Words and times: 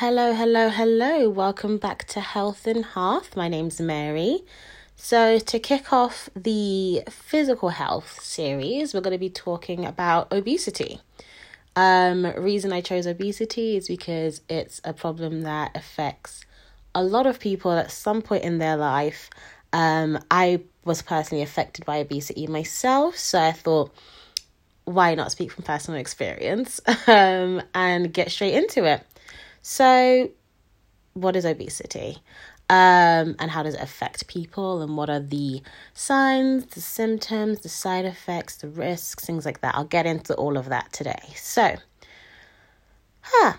Hello, 0.00 0.32
hello, 0.32 0.70
hello. 0.70 1.28
Welcome 1.28 1.76
back 1.76 2.06
to 2.06 2.20
Health 2.20 2.66
and 2.66 2.86
Hearth. 2.86 3.36
My 3.36 3.48
name's 3.48 3.82
Mary. 3.82 4.40
So, 4.96 5.38
to 5.38 5.58
kick 5.58 5.92
off 5.92 6.30
the 6.34 7.02
physical 7.10 7.68
health 7.68 8.18
series, 8.22 8.94
we're 8.94 9.02
going 9.02 9.12
to 9.12 9.18
be 9.18 9.28
talking 9.28 9.84
about 9.84 10.32
obesity. 10.32 11.02
Um, 11.76 12.24
reason 12.38 12.72
I 12.72 12.80
chose 12.80 13.06
obesity 13.06 13.76
is 13.76 13.88
because 13.88 14.40
it's 14.48 14.80
a 14.84 14.94
problem 14.94 15.42
that 15.42 15.76
affects 15.76 16.46
a 16.94 17.04
lot 17.04 17.26
of 17.26 17.38
people 17.38 17.72
at 17.72 17.90
some 17.90 18.22
point 18.22 18.42
in 18.42 18.56
their 18.56 18.78
life. 18.78 19.28
Um, 19.74 20.18
I 20.30 20.62
was 20.82 21.02
personally 21.02 21.42
affected 21.42 21.84
by 21.84 21.98
obesity 21.98 22.46
myself, 22.46 23.18
so 23.18 23.38
I 23.38 23.52
thought, 23.52 23.94
why 24.86 25.14
not 25.14 25.30
speak 25.30 25.52
from 25.52 25.64
personal 25.64 26.00
experience 26.00 26.80
um, 27.06 27.60
and 27.74 28.10
get 28.10 28.30
straight 28.30 28.54
into 28.54 28.86
it? 28.86 29.04
So, 29.62 30.30
what 31.14 31.36
is 31.36 31.44
obesity? 31.44 32.18
Um, 32.70 33.34
and 33.40 33.50
how 33.50 33.64
does 33.64 33.74
it 33.74 33.80
affect 33.80 34.28
people? 34.28 34.80
And 34.80 34.96
what 34.96 35.10
are 35.10 35.18
the 35.20 35.60
signs, 35.92 36.66
the 36.66 36.80
symptoms, 36.80 37.60
the 37.60 37.68
side 37.68 38.04
effects, 38.04 38.56
the 38.56 38.68
risks, 38.68 39.24
things 39.24 39.44
like 39.44 39.60
that? 39.62 39.74
I'll 39.74 39.84
get 39.84 40.06
into 40.06 40.34
all 40.34 40.56
of 40.56 40.68
that 40.68 40.92
today. 40.92 41.20
So, 41.34 41.76
huh, 43.22 43.54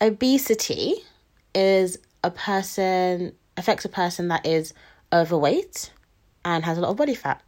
obesity 0.00 0.94
is 1.54 1.98
a 2.24 2.30
person, 2.30 3.32
affects 3.56 3.84
a 3.84 3.88
person 3.88 4.28
that 4.28 4.44
is 4.44 4.74
overweight 5.12 5.92
and 6.44 6.64
has 6.64 6.78
a 6.78 6.80
lot 6.80 6.90
of 6.90 6.96
body 6.96 7.14
fat. 7.14 7.42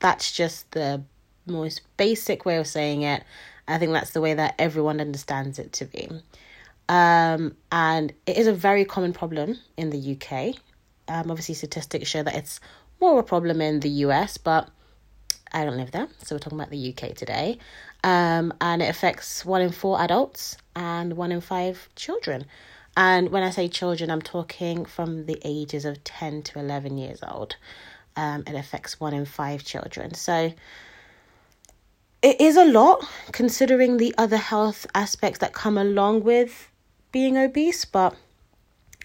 That's 0.00 0.30
just 0.30 0.70
the 0.72 1.02
most 1.46 1.80
basic 1.96 2.44
way 2.44 2.58
of 2.58 2.66
saying 2.66 3.02
it. 3.02 3.24
I 3.66 3.78
think 3.78 3.92
that's 3.92 4.10
the 4.10 4.20
way 4.20 4.34
that 4.34 4.54
everyone 4.58 5.00
understands 5.00 5.58
it 5.58 5.72
to 5.74 5.84
be. 5.84 6.08
Um, 6.88 7.54
and 7.70 8.12
it 8.26 8.36
is 8.36 8.46
a 8.46 8.52
very 8.52 8.84
common 8.84 9.12
problem 9.12 9.58
in 9.76 9.90
the 9.90 10.16
UK. 10.16 10.56
Um, 11.08 11.30
obviously, 11.30 11.54
statistics 11.54 12.08
show 12.08 12.22
that 12.22 12.34
it's 12.34 12.60
more 13.00 13.12
of 13.12 13.18
a 13.18 13.22
problem 13.22 13.60
in 13.60 13.80
the 13.80 13.90
US, 14.06 14.38
but 14.38 14.68
I 15.52 15.64
don't 15.64 15.76
live 15.76 15.92
there, 15.92 16.08
so 16.22 16.34
we're 16.34 16.40
talking 16.40 16.58
about 16.58 16.70
the 16.70 16.94
UK 16.94 17.14
today. 17.14 17.58
Um, 18.04 18.52
and 18.60 18.82
it 18.82 18.88
affects 18.88 19.44
one 19.44 19.62
in 19.62 19.70
four 19.70 20.00
adults 20.00 20.56
and 20.76 21.14
one 21.14 21.32
in 21.32 21.40
five 21.40 21.88
children. 21.96 22.44
And 22.96 23.30
when 23.30 23.42
I 23.42 23.50
say 23.50 23.68
children, 23.68 24.10
I'm 24.10 24.22
talking 24.22 24.84
from 24.84 25.26
the 25.26 25.38
ages 25.44 25.84
of 25.84 26.02
10 26.04 26.42
to 26.44 26.58
11 26.58 26.98
years 26.98 27.20
old. 27.26 27.56
Um, 28.16 28.42
it 28.46 28.54
affects 28.54 28.98
one 28.98 29.14
in 29.14 29.24
five 29.24 29.64
children. 29.64 30.14
So 30.14 30.52
it 32.22 32.40
is 32.40 32.56
a 32.56 32.64
lot 32.64 33.08
considering 33.32 33.96
the 33.96 34.14
other 34.18 34.36
health 34.36 34.86
aspects 34.94 35.38
that 35.38 35.52
come 35.52 35.78
along 35.78 36.24
with 36.24 36.68
being 37.12 37.36
obese, 37.36 37.84
but 37.84 38.14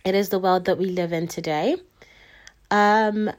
it 0.05 0.15
is 0.15 0.29
the 0.29 0.39
world 0.39 0.65
that 0.65 0.77
we 0.77 0.85
live 0.85 1.13
in 1.13 1.27
today. 1.27 1.77
Um, 2.71 3.31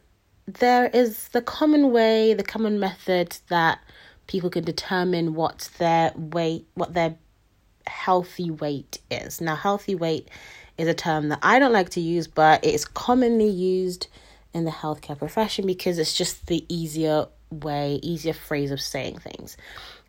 there 0.47 0.87
is 0.87 1.29
the 1.29 1.43
common 1.43 1.93
way, 1.93 2.34
the 2.34 2.43
common 2.43 2.79
method 2.79 3.37
that 3.48 3.81
people 4.27 4.51
can 4.51 4.65
determine 4.65 5.34
what 5.34 5.69
their 5.79 6.12
weight, 6.17 6.67
what 6.75 6.95
their 6.95 7.17
healthy 7.87 8.51
weight 8.51 8.98
is. 9.11 9.41
Now, 9.41 9.56
healthy 9.56 9.95
weight 9.95 10.29
is 10.78 10.89
a 10.89 10.95
term 10.95 11.28
that 11.28 11.39
I 11.43 11.59
don't 11.59 11.73
like 11.73 11.91
to 11.91 12.01
use, 12.01 12.27
but 12.27 12.65
it 12.65 12.75
is 12.75 12.84
commonly 12.84 13.49
used 13.49 14.09
in 14.53 14.65
the 14.65 14.71
healthcare 14.71 15.19
profession 15.19 15.67
because 15.67 15.99
it's 15.99 16.15
just 16.15 16.47
the 16.47 16.65
easier 16.69 17.27
way, 17.51 18.01
easier 18.03 18.33
phrase 18.33 18.71
of 18.71 18.81
saying 18.81 19.19
things. 19.19 19.56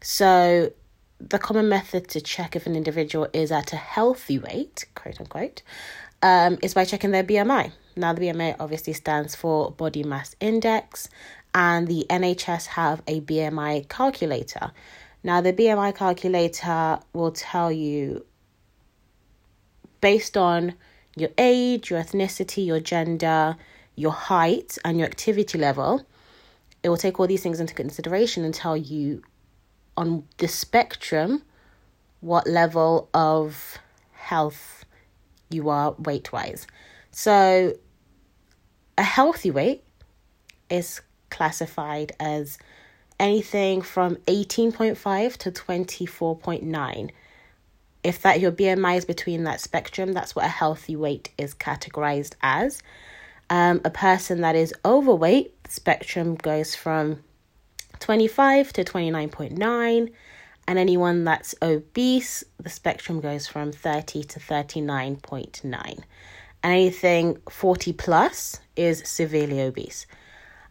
So, 0.01 0.71
the 1.19 1.39
common 1.39 1.69
method 1.69 2.07
to 2.09 2.21
check 2.21 2.55
if 2.55 2.65
an 2.65 2.75
individual 2.75 3.27
is 3.33 3.51
at 3.51 3.73
a 3.73 3.77
healthy 3.77 4.39
weight, 4.39 4.85
quote 4.95 5.19
unquote, 5.19 5.61
um, 6.21 6.57
is 6.61 6.73
by 6.73 6.85
checking 6.85 7.11
their 7.11 7.23
BMI. 7.23 7.71
Now, 7.95 8.13
the 8.13 8.21
BMI 8.21 8.57
obviously 8.59 8.93
stands 8.93 9.35
for 9.35 9.71
body 9.71 10.03
mass 10.03 10.35
index, 10.39 11.07
and 11.53 11.87
the 11.87 12.05
NHS 12.09 12.67
have 12.67 13.01
a 13.07 13.21
BMI 13.21 13.87
calculator. 13.87 14.71
Now, 15.23 15.41
the 15.41 15.53
BMI 15.53 15.95
calculator 15.95 16.99
will 17.13 17.31
tell 17.31 17.71
you 17.71 18.25
based 20.01 20.35
on 20.35 20.75
your 21.15 21.29
age, 21.37 21.89
your 21.89 22.01
ethnicity, 22.01 22.65
your 22.65 22.81
gender, 22.81 23.55
your 23.95 24.11
height, 24.11 24.77
and 24.83 24.99
your 24.99 25.07
activity 25.07 25.57
level. 25.57 26.05
It 26.83 26.89
will 26.89 26.97
take 26.97 27.19
all 27.19 27.27
these 27.27 27.41
things 27.41 27.59
into 27.59 27.73
consideration 27.73 28.43
and 28.43 28.53
tell 28.53 28.75
you 28.75 29.23
on 29.97 30.23
the 30.37 30.47
spectrum 30.47 31.43
what 32.21 32.47
level 32.47 33.09
of 33.13 33.77
health 34.13 34.85
you 35.49 35.69
are 35.69 35.91
weight 35.93 36.31
wise. 36.31 36.65
So, 37.11 37.73
a 38.97 39.03
healthy 39.03 39.51
weight 39.51 39.83
is 40.69 41.01
classified 41.29 42.13
as 42.19 42.57
anything 43.19 43.81
from 43.81 44.15
18.5 44.27 45.37
to 45.37 45.51
24.9. 45.51 47.11
If 48.03 48.21
that 48.21 48.39
your 48.39 48.51
BMI 48.51 48.97
is 48.97 49.05
between 49.05 49.43
that 49.43 49.61
spectrum, 49.61 50.13
that's 50.13 50.35
what 50.35 50.45
a 50.45 50.49
healthy 50.49 50.95
weight 50.95 51.31
is 51.37 51.53
categorized 51.53 52.33
as. 52.41 52.81
Um, 53.49 53.81
a 53.85 53.89
person 53.89 54.41
that 54.41 54.55
is 54.55 54.73
overweight, 54.83 55.53
spectrum 55.67 56.35
goes 56.35 56.75
from 56.75 57.23
25 57.99 58.73
to 58.73 58.83
29.9 58.83 60.11
and 60.67 60.79
anyone 60.79 61.23
that's 61.23 61.55
obese 61.61 62.43
the 62.61 62.69
spectrum 62.69 63.21
goes 63.21 63.47
from 63.47 63.71
30 63.71 64.23
to 64.23 64.39
39.9 64.39 66.03
and 66.65 66.73
anything 66.73 67.37
40 67.49 67.93
plus 67.93 68.59
is 68.75 69.07
severely 69.07 69.61
obese. 69.61 70.07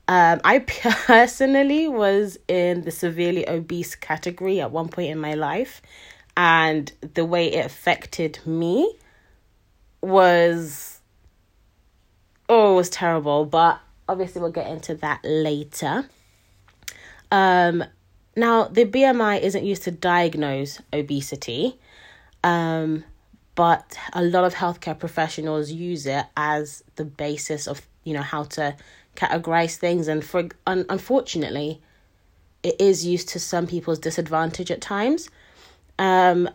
Um, 0.09 0.41
i 0.45 0.59
personally 1.07 1.89
was 1.89 2.37
in 2.49 2.83
the 2.83 2.91
severely 2.91 3.49
obese 3.49 3.95
category 3.95 4.61
at 4.61 4.71
one 4.71 4.89
point 4.89 5.11
in 5.11 5.19
my 5.19 5.35
life. 5.35 5.81
And 6.37 6.91
the 7.15 7.25
way 7.25 7.53
it 7.53 7.65
affected 7.65 8.41
me 8.45 8.99
was 10.03 11.01
oh 12.49 12.73
it 12.73 12.77
was 12.77 12.91
terrible. 12.91 13.45
But 13.45 13.81
obviously 14.09 14.41
we'll 14.41 14.51
get 14.51 14.67
into 14.67 14.97
that 14.97 15.21
later 15.23 16.09
um, 17.35 17.83
now, 18.37 18.69
the 18.69 18.85
BMI 18.85 19.41
isn't 19.41 19.65
used 19.65 19.83
to 19.85 19.91
diagnose 19.91 20.81
obesity, 20.93 21.81
um, 22.45 23.03
but 23.57 23.99
a 24.13 24.23
lot 24.23 24.45
of 24.45 24.55
healthcare 24.55 24.97
professionals 24.97 25.73
use 25.73 26.07
it 26.07 26.27
as 26.37 26.85
the 26.95 27.05
basis 27.05 27.67
of 27.67 27.85
you 28.05 28.15
know 28.15 28.23
how 28.23 28.45
to 28.45 28.77
categorize 29.17 29.75
things, 29.75 30.07
and 30.07 30.25
for 30.25 30.49
un- 30.69 30.87
unfortunately, 30.89 31.83
it 32.63 32.81
is 32.81 33.05
used 33.05 33.31
to 33.31 33.41
some 33.41 33.67
people's 33.67 33.99
disadvantage 33.99 34.71
at 34.71 34.81
times. 34.81 35.29
Um, 35.99 36.49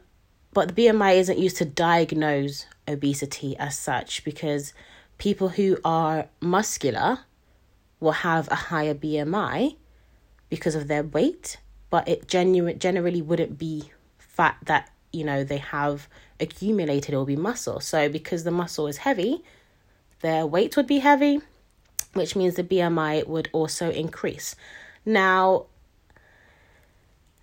but 0.54 0.74
the 0.74 0.86
BMI 0.86 1.18
isn't 1.18 1.40
used 1.40 1.58
to 1.58 1.66
diagnose 1.66 2.68
obesity 2.88 3.58
as 3.58 3.78
such 3.78 4.24
because 4.24 4.74
people 5.18 5.50
who 5.50 5.78
are 5.84 6.30
muscular 6.40 7.20
will 8.00 8.14
have 8.14 8.48
a 8.48 8.56
higher 8.56 8.96
BMI 8.96 9.76
because 10.50 10.76
of 10.76 10.88
their 10.88 11.04
weight, 11.04 11.58
but 11.90 12.08
it 12.08 12.28
genu- 12.28 12.74
generally 12.74 13.22
wouldn't 13.22 13.58
be 13.58 13.92
fat 14.18 14.58
that, 14.66 14.90
you 15.12 15.24
know, 15.24 15.44
they 15.44 15.58
have 15.58 16.08
accumulated, 16.40 17.14
will 17.14 17.26
be 17.26 17.36
muscle. 17.36 17.80
So 17.80 18.10
because 18.10 18.44
the 18.44 18.52
muscle 18.52 18.88
is 18.88 18.98
heavy, 18.98 19.44
their 20.22 20.46
weight 20.46 20.76
would 20.76 20.88
be 20.88 21.00
heavy, 21.00 21.42
which 22.14 22.36
means 22.36 22.56
the 22.56 22.64
BMI 22.64 23.28
would 23.28 23.50
also 23.52 23.92
increase. 23.92 24.56
Now, 25.06 25.66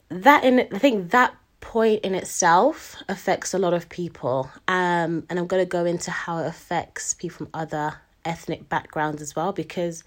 that 0.09 0.45
in 0.45 0.61
I 0.73 0.79
think 0.79 1.11
that 1.11 1.35
point 1.61 2.05
in 2.05 2.15
itself 2.15 2.97
affects 3.09 3.53
a 3.53 3.59
lot 3.59 3.75
of 3.75 3.89
people. 3.89 4.51
Um, 4.69 5.27
and 5.29 5.39
I'm 5.39 5.47
going 5.47 5.63
to 5.63 5.69
go 5.69 5.85
into 5.85 6.11
how 6.11 6.39
it 6.39 6.47
affects 6.47 7.15
people 7.15 7.39
from 7.39 7.49
other 7.53 7.95
ethnic 8.25 8.69
backgrounds 8.69 9.21
as 9.21 9.35
well 9.35 9.53
because 9.53 10.05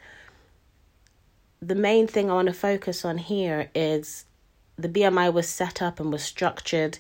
the 1.62 1.76
main 1.76 2.08
thing 2.08 2.30
I 2.30 2.34
want 2.34 2.48
to 2.48 2.54
focus 2.54 3.04
on 3.04 3.18
here 3.18 3.70
is 3.76 4.26
the 4.78 4.90
BMI 4.90 5.34
was 5.34 5.48
set 5.48 5.82
up 5.82 6.00
and 6.00 6.12
was 6.12 6.24
structured 6.24 7.00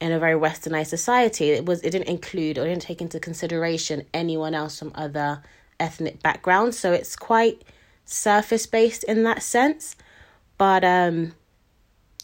in 0.00 0.12
a 0.12 0.18
very 0.18 0.38
westernized 0.38 0.86
society. 0.86 1.50
It 1.50 1.66
was 1.66 1.82
it 1.82 1.90
didn't 1.90 2.08
include 2.08 2.58
or 2.58 2.64
didn't 2.64 2.82
take 2.82 3.00
into 3.00 3.18
consideration 3.18 4.06
anyone 4.14 4.54
else 4.54 4.78
from 4.78 4.92
other 4.94 5.42
ethnic 5.80 6.22
backgrounds. 6.22 6.78
So 6.78 6.92
it's 6.92 7.16
quite 7.16 7.62
surface 8.04 8.66
based 8.66 9.02
in 9.04 9.24
that 9.24 9.42
sense. 9.42 9.96
But 10.56 10.84
um 10.84 11.34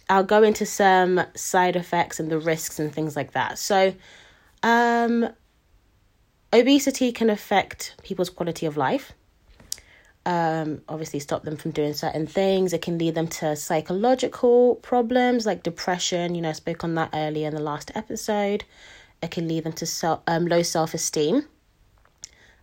I'll 0.09 0.25
go 0.25 0.43
into 0.43 0.67
some 0.67 1.23
side 1.35 1.77
effects 1.77 2.21
and 2.21 2.31
the 2.31 2.39
risks 2.39 2.79
and 2.79 2.93
things 2.93 3.17
like 3.17 3.33
that. 3.33 3.59
So 3.59 3.95
um 4.63 5.29
obesity 6.53 7.11
can 7.11 7.31
affect 7.31 7.97
people's 8.05 8.31
quality 8.31 8.67
of 8.67 8.77
life 8.77 9.13
um, 10.27 10.81
obviously 10.89 11.21
stop 11.21 11.43
them 11.43 11.57
from 11.57 11.73
doing 11.73 11.93
certain 11.93 12.27
things. 12.27 12.73
It 12.73 12.83
can 12.83 12.99
lead 12.99 13.15
them 13.15 13.29
to 13.29 13.57
psychological 13.57 14.77
problems 14.77 15.45
like 15.47 15.63
depression. 15.63 16.35
You 16.35 16.43
know, 16.43 16.51
I 16.51 16.53
spoke 16.53 16.85
on 16.85 16.95
that 16.95 17.11
earlier 17.13 17.49
in 17.49 17.55
the 17.55 17.61
last 17.63 17.91
episode. 17.95 18.65
it 19.23 19.31
can 19.31 19.49
lead 19.49 19.65
them 19.65 19.73
to 19.75 19.87
self, 19.87 20.21
um, 20.27 20.47
low 20.47 20.63
self 20.63 20.95
esteem. 20.95 21.47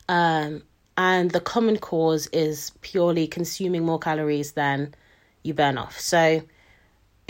Um, 0.10 0.63
and 0.98 1.31
the 1.31 1.40
common 1.40 1.78
cause 1.78 2.28
is 2.28 2.72
purely 2.81 3.28
consuming 3.28 3.86
more 3.86 4.00
calories 4.00 4.54
than 4.54 4.94
you 5.44 5.54
burn 5.54 5.78
off. 5.78 6.00
So 6.00 6.42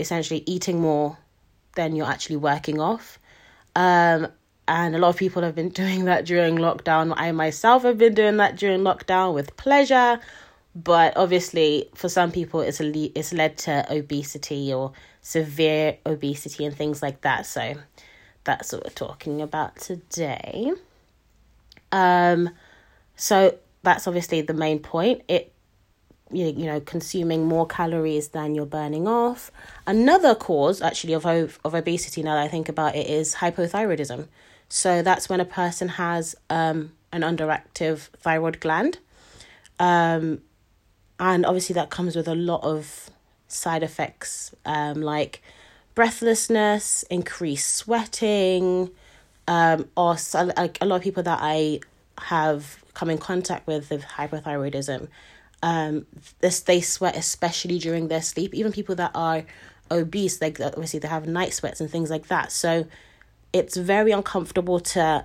essentially, 0.00 0.42
eating 0.46 0.80
more 0.80 1.18
than 1.76 1.94
you're 1.94 2.06
actually 2.06 2.36
working 2.36 2.80
off. 2.80 3.18
Um, 3.76 4.28
and 4.72 4.96
a 4.96 4.98
lot 4.98 5.10
of 5.10 5.16
people 5.16 5.42
have 5.42 5.54
been 5.54 5.68
doing 5.82 6.06
that 6.06 6.24
during 6.24 6.56
lockdown. 6.56 7.12
I 7.16 7.30
myself 7.32 7.82
have 7.82 7.98
been 7.98 8.14
doing 8.14 8.38
that 8.38 8.56
during 8.56 8.80
lockdown 8.80 9.34
with 9.34 9.54
pleasure, 9.56 10.18
but 10.74 11.14
obviously 11.16 11.90
for 11.94 12.08
some 12.08 12.32
people 12.32 12.62
it's 12.62 12.80
le- 12.80 13.10
it's 13.14 13.34
led 13.34 13.58
to 13.58 13.84
obesity 13.92 14.72
or 14.72 14.92
severe 15.20 15.98
obesity 16.06 16.64
and 16.64 16.74
things 16.74 17.02
like 17.02 17.20
that. 17.20 17.44
So 17.44 17.74
that's 18.44 18.72
what 18.72 18.84
we're 18.84 18.90
talking 18.90 19.42
about 19.42 19.76
today. 19.76 20.72
Um, 21.92 22.48
so 23.14 23.58
that's 23.82 24.06
obviously 24.06 24.40
the 24.40 24.54
main 24.54 24.78
point. 24.78 25.22
It 25.28 25.52
you, 26.30 26.46
you 26.46 26.64
know 26.64 26.80
consuming 26.80 27.44
more 27.44 27.66
calories 27.66 28.28
than 28.28 28.54
you're 28.54 28.64
burning 28.64 29.06
off. 29.06 29.50
Another 29.86 30.34
cause 30.34 30.80
actually 30.80 31.12
of 31.12 31.26
of 31.26 31.74
obesity 31.74 32.22
now 32.22 32.36
that 32.36 32.44
I 32.44 32.48
think 32.48 32.70
about 32.70 32.96
it 32.96 33.06
is 33.06 33.34
hypothyroidism. 33.34 34.28
So 34.74 35.02
that's 35.02 35.28
when 35.28 35.38
a 35.38 35.44
person 35.44 35.86
has 35.86 36.34
um, 36.48 36.92
an 37.12 37.20
underactive 37.20 38.08
thyroid 38.22 38.58
gland. 38.58 39.00
Um, 39.78 40.40
and 41.20 41.44
obviously 41.44 41.74
that 41.74 41.90
comes 41.90 42.16
with 42.16 42.26
a 42.26 42.34
lot 42.34 42.64
of 42.64 43.10
side 43.48 43.82
effects 43.82 44.54
um, 44.64 45.02
like 45.02 45.42
breathlessness, 45.94 47.02
increased 47.10 47.68
sweating, 47.68 48.88
um, 49.46 49.90
or 49.94 50.16
like 50.56 50.78
a 50.80 50.86
lot 50.86 50.96
of 50.96 51.02
people 51.02 51.22
that 51.24 51.40
I 51.42 51.80
have 52.16 52.82
come 52.94 53.10
in 53.10 53.18
contact 53.18 53.66
with 53.66 53.90
with 53.90 54.02
hypothyroidism. 54.02 55.08
Um, 55.62 56.06
this 56.40 56.60
they 56.60 56.80
sweat 56.80 57.14
especially 57.14 57.78
during 57.78 58.08
their 58.08 58.22
sleep. 58.22 58.54
Even 58.54 58.72
people 58.72 58.94
that 58.94 59.10
are 59.14 59.44
obese, 59.90 60.40
like 60.40 60.58
obviously 60.60 60.98
they 60.98 61.08
have 61.08 61.28
night 61.28 61.52
sweats 61.52 61.78
and 61.82 61.90
things 61.90 62.08
like 62.08 62.28
that. 62.28 62.50
So 62.50 62.86
it's 63.52 63.76
very 63.76 64.12
uncomfortable 64.12 64.80
to 64.80 65.24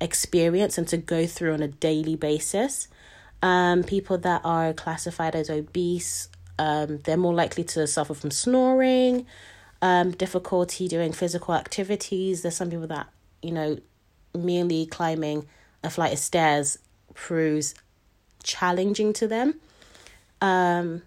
experience 0.00 0.78
and 0.78 0.86
to 0.88 0.96
go 0.96 1.26
through 1.26 1.54
on 1.54 1.62
a 1.62 1.68
daily 1.68 2.16
basis. 2.16 2.88
Um, 3.42 3.84
people 3.84 4.18
that 4.18 4.40
are 4.44 4.72
classified 4.72 5.36
as 5.36 5.48
obese, 5.48 6.28
um, 6.58 6.98
they're 6.98 7.16
more 7.16 7.34
likely 7.34 7.64
to 7.64 7.86
suffer 7.86 8.14
from 8.14 8.30
snoring, 8.30 9.26
um, 9.80 10.10
difficulty 10.10 10.88
doing 10.88 11.12
physical 11.12 11.54
activities. 11.54 12.42
There's 12.42 12.56
some 12.56 12.70
people 12.70 12.88
that, 12.88 13.08
you 13.42 13.52
know, 13.52 13.78
merely 14.36 14.86
climbing 14.86 15.46
a 15.84 15.90
flight 15.90 16.12
of 16.12 16.18
stairs 16.18 16.78
proves 17.14 17.74
challenging 18.42 19.12
to 19.14 19.28
them. 19.28 19.60
Um, 20.40 21.02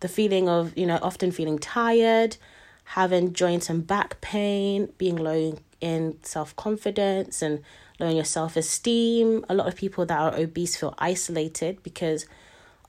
the 0.00 0.08
feeling 0.08 0.48
of, 0.48 0.76
you 0.76 0.86
know, 0.86 0.98
often 1.02 1.30
feeling 1.30 1.58
tired, 1.58 2.36
having 2.84 3.32
joint 3.32 3.68
and 3.70 3.86
back 3.86 4.20
pain, 4.20 4.88
being 4.98 5.16
low 5.16 5.58
in 5.80 6.18
self 6.22 6.54
confidence 6.56 7.42
and 7.42 7.62
lowering 7.98 8.16
your 8.16 8.24
self 8.24 8.56
esteem. 8.56 9.44
A 9.48 9.54
lot 9.54 9.68
of 9.68 9.76
people 9.76 10.06
that 10.06 10.18
are 10.18 10.34
obese 10.36 10.76
feel 10.76 10.94
isolated 10.98 11.82
because 11.82 12.26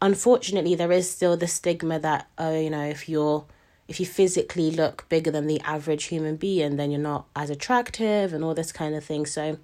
unfortunately 0.02 0.76
there 0.76 0.92
is 0.92 1.10
still 1.10 1.36
the 1.36 1.48
stigma 1.48 2.00
that 2.00 2.30
oh 2.38 2.58
you 2.58 2.70
know 2.70 2.86
if 2.86 3.10
you're 3.10 3.46
if 3.88 4.00
you 4.00 4.06
physically 4.06 4.72
look 4.72 5.06
bigger 5.10 5.32
than 5.32 5.48
the 5.48 5.60
average 5.62 6.06
human 6.06 6.36
being 6.36 6.78
then 6.78 6.92
you're 6.92 7.02
not 7.02 7.26
as 7.36 7.50
attractive 7.50 8.34
and 8.34 8.44
all 8.44 8.54
this 8.54 8.72
kind 8.72 8.96
of 8.96 9.04
thing. 9.04 9.26
So 9.26 9.58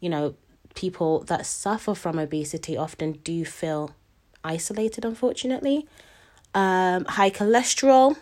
you 0.00 0.08
know 0.08 0.34
people 0.74 1.20
that 1.24 1.46
suffer 1.46 1.94
from 1.94 2.18
obesity 2.18 2.76
often 2.76 3.12
do 3.24 3.44
feel 3.44 3.92
isolated 4.44 5.04
unfortunately. 5.04 5.86
Um 6.54 7.04
high 7.06 7.30
cholesterol 7.30 8.16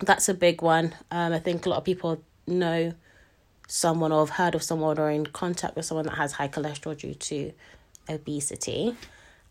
that's 0.00 0.28
a 0.28 0.34
big 0.34 0.62
one. 0.62 0.94
Um 1.10 1.32
i 1.32 1.38
think 1.38 1.64
a 1.66 1.68
lot 1.68 1.78
of 1.78 1.84
people 1.84 2.22
know 2.46 2.92
someone 3.68 4.12
or 4.12 4.20
have 4.26 4.36
heard 4.36 4.54
of 4.54 4.62
someone 4.62 4.98
or 4.98 5.10
in 5.10 5.26
contact 5.26 5.76
with 5.76 5.84
someone 5.84 6.06
that 6.06 6.16
has 6.16 6.32
high 6.32 6.48
cholesterol 6.48 6.96
due 6.96 7.14
to 7.14 7.52
obesity. 8.08 8.96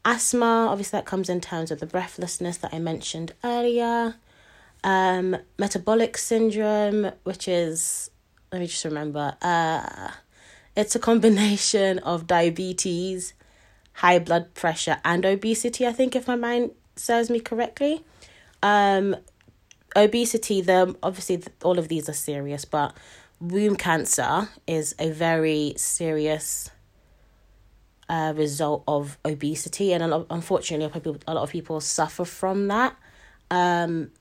Asthma, 0.04 0.68
obviously, 0.70 0.98
that 0.98 1.06
comes 1.06 1.30
in 1.30 1.42
terms 1.42 1.72
of 1.72 1.80
the 1.80 1.86
breathlessness 1.86 2.58
that 2.58 2.74
I 2.74 2.80
mentioned 2.80 3.34
earlier. 3.44 4.16
Um, 4.84 5.38
metabolic 5.60 6.18
syndrome, 6.18 7.12
which 7.24 7.48
is, 7.48 8.10
let 8.52 8.60
me 8.62 8.68
just 8.68 8.84
remember, 8.84 9.36
uh, 9.42 10.12
it's 10.76 10.96
a 10.96 11.00
combination 11.00 12.00
of 12.00 12.26
diabetes, 12.26 13.34
high 13.94 14.20
blood 14.20 14.54
pressure, 14.54 14.98
and 15.06 15.26
obesity, 15.26 15.86
I 15.86 15.92
think, 15.92 16.16
if 16.16 16.28
my 16.28 16.36
mind 16.36 16.72
serves 16.96 17.30
me 17.30 17.40
correctly. 17.40 18.04
Um, 18.64 19.16
obesity, 19.96 20.62
the 20.62 20.96
obviously 21.04 21.44
all 21.64 21.78
of 21.78 21.88
these 21.90 22.10
are 22.10 22.14
serious, 22.14 22.66
but 22.66 22.96
womb 23.42 23.76
cancer 23.76 24.48
is 24.68 24.96
a 25.00 25.10
very 25.10 25.74
serious 25.76 26.70
uh, 28.08 28.34
result 28.36 28.84
of 28.88 29.18
obesity, 29.26 29.94
and 29.94 30.08
lot, 30.10 30.28
unfortunately, 30.30 30.86
a 31.28 31.34
lot 31.34 31.44
of 31.44 31.50
people 31.50 31.82
suffer 31.82 32.24
from 32.24 32.68
that. 32.68 32.96
Um, 33.50 34.12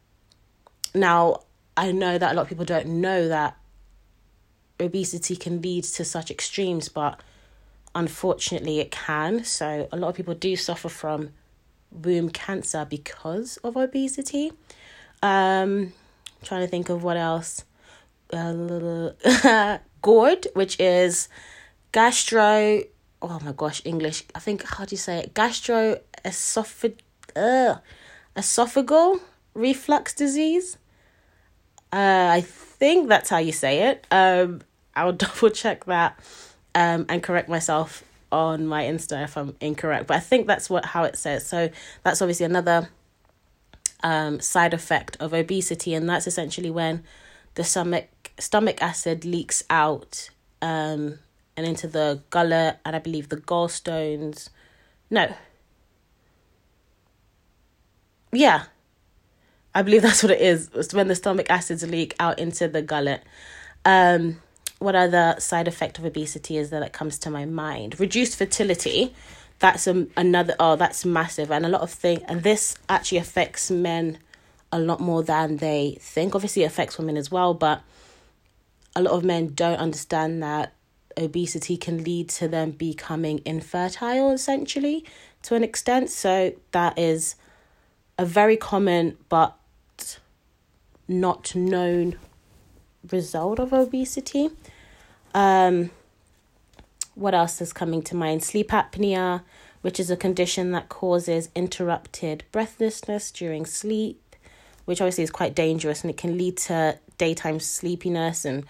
now, 0.94 1.42
I 1.76 1.92
know 1.92 2.16
that 2.16 2.32
a 2.32 2.34
lot 2.34 2.42
of 2.42 2.48
people 2.48 2.64
don't 2.64 2.86
know 2.86 3.28
that 3.28 3.56
obesity 4.80 5.36
can 5.36 5.60
lead 5.60 5.84
to 5.84 6.04
such 6.04 6.30
extremes, 6.30 6.88
but 6.88 7.20
unfortunately, 7.94 8.80
it 8.80 8.90
can. 8.90 9.44
So, 9.44 9.86
a 9.92 9.96
lot 9.96 10.08
of 10.08 10.14
people 10.14 10.34
do 10.34 10.56
suffer 10.56 10.88
from 10.88 11.30
womb 11.90 12.30
cancer 12.30 12.86
because 12.88 13.58
of 13.58 13.76
obesity. 13.76 14.52
Um, 15.22 15.92
trying 16.42 16.62
to 16.62 16.68
think 16.68 16.88
of 16.88 17.02
what 17.02 17.18
else 17.18 17.64
uh, 18.32 19.78
GORD, 20.02 20.46
which 20.54 20.78
is 20.80 21.28
gastro. 21.92 22.82
Oh 23.22 23.38
my 23.44 23.52
gosh, 23.52 23.82
English. 23.84 24.24
I 24.34 24.38
think 24.38 24.64
how 24.64 24.84
do 24.84 24.94
you 24.94 24.98
say 24.98 25.18
it? 25.18 25.34
Gastro 25.34 26.00
esophag, 26.24 26.96
esophageal 28.36 29.20
reflux 29.54 30.14
disease. 30.14 30.78
Uh, 31.92 32.28
I 32.32 32.40
think 32.40 33.08
that's 33.08 33.30
how 33.30 33.38
you 33.38 33.52
say 33.52 33.90
it. 33.90 34.06
Um, 34.10 34.62
I'll 34.94 35.12
double 35.24 35.50
check 35.50 35.84
that 35.86 36.18
um, 36.74 37.06
and 37.08 37.22
correct 37.22 37.48
myself 37.48 38.04
on 38.32 38.66
my 38.66 38.84
Insta 38.84 39.24
if 39.24 39.36
I'm 39.36 39.56
incorrect. 39.60 40.06
But 40.06 40.16
I 40.18 40.20
think 40.20 40.46
that's 40.46 40.70
what 40.70 40.84
how 40.84 41.04
it 41.04 41.16
says. 41.16 41.46
So 41.46 41.70
that's 42.04 42.22
obviously 42.22 42.46
another 42.46 42.88
um, 44.02 44.40
side 44.40 44.72
effect 44.72 45.16
of 45.20 45.34
obesity, 45.34 45.94
and 45.94 46.08
that's 46.08 46.26
essentially 46.26 46.70
when 46.70 47.02
the 47.54 47.64
stomach 47.64 48.08
stomach 48.40 48.82
acid 48.82 49.24
leaks 49.24 49.62
out 49.70 50.30
um, 50.62 51.18
and 51.56 51.66
into 51.66 51.86
the 51.86 52.22
gullet 52.30 52.78
and 52.84 52.96
I 52.96 52.98
believe 52.98 53.28
the 53.28 53.36
gallstones. 53.36 54.48
No. 55.10 55.32
Yeah. 58.32 58.64
I 59.74 59.82
believe 59.82 60.02
that's 60.02 60.22
what 60.22 60.32
it 60.32 60.40
is. 60.40 60.70
It's 60.74 60.94
when 60.94 61.08
the 61.08 61.14
stomach 61.14 61.50
acids 61.50 61.86
leak 61.88 62.14
out 62.18 62.38
into 62.38 62.68
the 62.68 62.82
gullet. 62.82 63.22
Um, 63.84 64.40
what 64.78 64.96
other 64.96 65.36
side 65.38 65.68
effect 65.68 65.98
of 65.98 66.04
obesity 66.04 66.56
is 66.56 66.70
there 66.70 66.80
that 66.80 66.92
comes 66.92 67.18
to 67.20 67.30
my 67.30 67.44
mind? 67.44 68.00
Reduced 68.00 68.36
fertility. 68.38 69.14
That's 69.58 69.86
a, 69.86 70.06
another. 70.16 70.54
Oh, 70.58 70.76
that's 70.76 71.04
massive, 71.04 71.50
and 71.50 71.66
a 71.66 71.68
lot 71.68 71.82
of 71.82 71.90
thing. 71.90 72.22
And 72.26 72.42
this 72.42 72.76
actually 72.88 73.18
affects 73.18 73.70
men 73.70 74.18
a 74.72 74.78
lot 74.78 75.00
more 75.00 75.22
than 75.22 75.58
they 75.58 75.98
think. 76.00 76.34
Obviously, 76.34 76.64
affects 76.64 76.96
women 76.96 77.18
as 77.18 77.30
well, 77.30 77.52
but 77.52 77.82
a 78.94 79.02
lot 79.02 79.12
of 79.12 79.24
men 79.24 79.52
don't 79.54 79.78
understand 79.78 80.42
that 80.42 80.74
obesity 81.18 81.76
can 81.76 82.02
lead 82.04 82.28
to 82.28 82.48
them 82.48 82.70
becoming 82.72 83.40
infertile, 83.44 84.30
essentially, 84.30 85.04
to 85.42 85.54
an 85.54 85.64
extent. 85.64 86.10
So, 86.10 86.52
that 86.72 86.98
is 86.98 87.36
a 88.18 88.24
very 88.24 88.56
common 88.56 89.16
but 89.28 89.56
not 91.08 91.54
known 91.54 92.16
result 93.10 93.58
of 93.58 93.72
obesity. 93.72 94.50
Um, 95.34 95.90
what 97.14 97.34
else 97.34 97.60
is 97.60 97.72
coming 97.72 98.02
to 98.02 98.16
mind? 98.16 98.42
Sleep 98.42 98.68
apnea, 98.68 99.42
which 99.82 99.98
is 99.98 100.10
a 100.10 100.16
condition 100.16 100.72
that 100.72 100.88
causes 100.88 101.48
interrupted 101.54 102.44
breathlessness 102.52 103.30
during 103.30 103.66
sleep 103.66 104.30
which 104.90 105.00
obviously 105.00 105.22
is 105.22 105.30
quite 105.30 105.54
dangerous 105.54 106.02
and 106.02 106.10
it 106.10 106.16
can 106.16 106.36
lead 106.36 106.56
to 106.56 106.98
daytime 107.20 107.60
sleepiness 107.60 108.46
and 108.46 108.64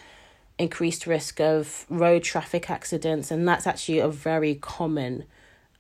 increased 0.58 1.06
risk 1.06 1.40
of 1.40 1.86
road 1.88 2.24
traffic 2.24 2.68
accidents. 2.68 3.30
And 3.30 3.46
that's 3.46 3.66
actually 3.66 4.00
a 4.00 4.08
very 4.08 4.56
common 4.56 5.24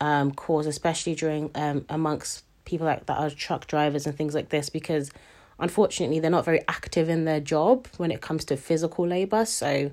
um, 0.00 0.30
cause, 0.30 0.66
especially 0.66 1.16
during 1.16 1.50
um, 1.56 1.84
amongst 1.88 2.44
people 2.64 2.86
like 2.86 3.06
that 3.06 3.18
are 3.18 3.28
truck 3.28 3.66
drivers 3.66 4.06
and 4.06 4.16
things 4.16 4.34
like 4.34 4.50
this, 4.50 4.70
because 4.70 5.10
unfortunately 5.58 6.20
they're 6.20 6.30
not 6.30 6.44
very 6.44 6.60
active 6.68 7.08
in 7.08 7.24
their 7.24 7.40
job 7.40 7.88
when 7.96 8.12
it 8.12 8.20
comes 8.20 8.44
to 8.44 8.56
physical 8.56 9.04
labor. 9.04 9.44
So 9.44 9.90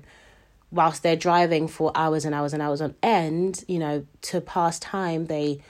whilst 0.70 1.02
they're 1.02 1.16
driving 1.16 1.66
for 1.66 1.90
hours 1.96 2.24
and 2.24 2.32
hours 2.32 2.52
and 2.52 2.62
hours 2.62 2.80
on 2.80 2.94
end, 3.02 3.64
you 3.66 3.80
know, 3.80 4.06
to 4.22 4.40
pass 4.40 4.78
time, 4.78 5.26
they 5.26 5.60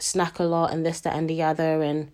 snack 0.00 0.40
a 0.40 0.44
lot 0.44 0.72
and 0.72 0.84
this, 0.84 1.00
that, 1.02 1.14
and 1.14 1.30
the 1.30 1.42
other. 1.42 1.82
And 1.82 2.10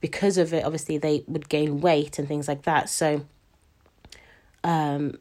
because 0.00 0.38
of 0.38 0.54
it, 0.54 0.64
obviously, 0.64 0.96
they 0.96 1.22
would 1.28 1.50
gain 1.50 1.80
weight 1.82 2.18
and 2.18 2.26
things 2.26 2.48
like 2.48 2.62
that. 2.62 2.88
So, 2.88 3.26
um, 4.64 5.18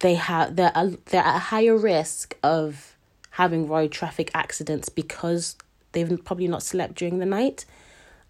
they 0.00 0.14
have 0.14 0.56
they're 0.56 0.72
a, 0.74 0.88
they're 1.06 1.22
at 1.22 1.36
a 1.36 1.38
higher 1.38 1.76
risk 1.76 2.36
of 2.42 2.96
having 3.30 3.68
road 3.68 3.92
traffic 3.92 4.30
accidents 4.34 4.88
because 4.88 5.56
they've 5.92 6.24
probably 6.24 6.48
not 6.48 6.62
slept 6.62 6.96
during 6.96 7.18
the 7.18 7.26
night. 7.26 7.64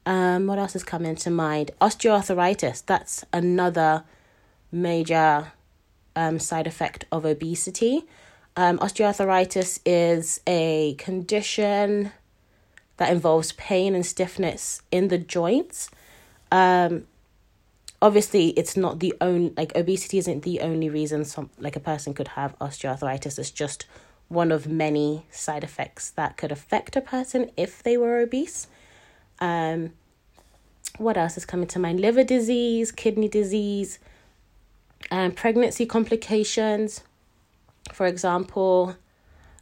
Um, 0.06 0.46
what 0.46 0.58
else 0.58 0.74
has 0.74 0.84
come 0.84 1.04
into 1.04 1.30
mind? 1.30 1.70
Osteoarthritis. 1.80 2.84
That's 2.86 3.24
another 3.32 4.04
major 4.70 5.52
um, 6.14 6.38
side 6.38 6.66
effect 6.66 7.04
of 7.10 7.24
obesity. 7.24 8.04
Um, 8.56 8.78
osteoarthritis 8.78 9.80
is 9.84 10.40
a 10.46 10.94
condition 10.98 12.12
that 12.96 13.12
involves 13.12 13.52
pain 13.52 13.94
and 13.94 14.04
stiffness 14.04 14.82
in 14.90 15.08
the 15.08 15.18
joints. 15.18 15.90
Um, 16.50 17.04
obviously, 18.00 18.50
it's 18.50 18.76
not 18.76 19.00
the 19.00 19.14
only 19.20 19.52
like 19.56 19.74
obesity 19.76 20.18
isn't 20.18 20.42
the 20.42 20.60
only 20.60 20.88
reason 20.88 21.24
some 21.24 21.50
like 21.58 21.76
a 21.76 21.80
person 21.80 22.14
could 22.14 22.28
have 22.28 22.58
osteoarthritis. 22.58 23.38
It's 23.38 23.50
just 23.50 23.86
one 24.28 24.52
of 24.52 24.66
many 24.66 25.26
side 25.30 25.64
effects 25.64 26.10
that 26.10 26.36
could 26.36 26.52
affect 26.52 26.96
a 26.96 27.00
person 27.00 27.50
if 27.56 27.82
they 27.82 27.96
were 27.96 28.18
obese. 28.18 28.66
Um, 29.40 29.92
what 30.98 31.16
else 31.16 31.36
is 31.36 31.46
coming 31.46 31.66
to 31.68 31.78
mind? 31.78 32.00
Liver 32.00 32.24
disease, 32.24 32.92
kidney 32.92 33.28
disease, 33.28 33.98
um, 35.10 35.32
pregnancy 35.32 35.86
complications, 35.86 37.02
for 37.92 38.06
example, 38.06 38.96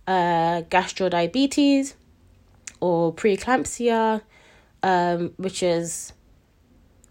uh, 0.06 0.62
diabetes 0.70 1.94
or 2.80 3.12
preeclampsia, 3.12 4.22
um, 4.82 5.32
which 5.36 5.62
is 5.62 6.12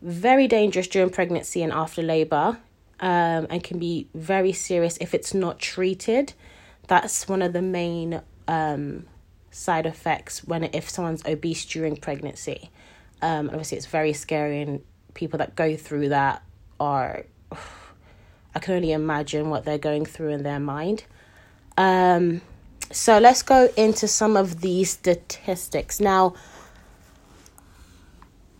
very 0.05 0.47
dangerous 0.47 0.87
during 0.87 1.09
pregnancy 1.09 1.63
and 1.63 1.73
after 1.73 2.03
labor 2.03 2.59
um, 2.99 3.47
and 3.49 3.63
can 3.63 3.79
be 3.79 4.07
very 4.13 4.53
serious 4.53 4.97
if 5.01 5.15
it's 5.15 5.33
not 5.33 5.59
treated. 5.59 6.33
That's 6.87 7.27
one 7.27 7.41
of 7.41 7.53
the 7.53 7.61
main 7.63 8.21
um, 8.47 9.07
side 9.49 9.87
effects 9.87 10.43
when 10.43 10.63
if 10.65 10.89
someone's 10.89 11.25
obese 11.25 11.65
during 11.65 11.97
pregnancy. 11.97 12.69
Um, 13.21 13.49
obviously, 13.49 13.77
it's 13.77 13.87
very 13.87 14.13
scary, 14.13 14.61
and 14.61 14.83
people 15.15 15.39
that 15.39 15.55
go 15.55 15.75
through 15.75 16.09
that 16.09 16.43
are 16.79 17.25
I 18.55 18.59
can 18.59 18.75
only 18.75 18.91
imagine 18.91 19.49
what 19.49 19.65
they're 19.65 19.77
going 19.79 20.05
through 20.05 20.29
in 20.29 20.43
their 20.43 20.59
mind. 20.59 21.03
Um, 21.77 22.41
so 22.91 23.17
let's 23.17 23.41
go 23.41 23.69
into 23.75 24.07
some 24.07 24.37
of 24.37 24.61
these 24.61 24.91
statistics. 24.91 25.99
Now, 25.99 26.35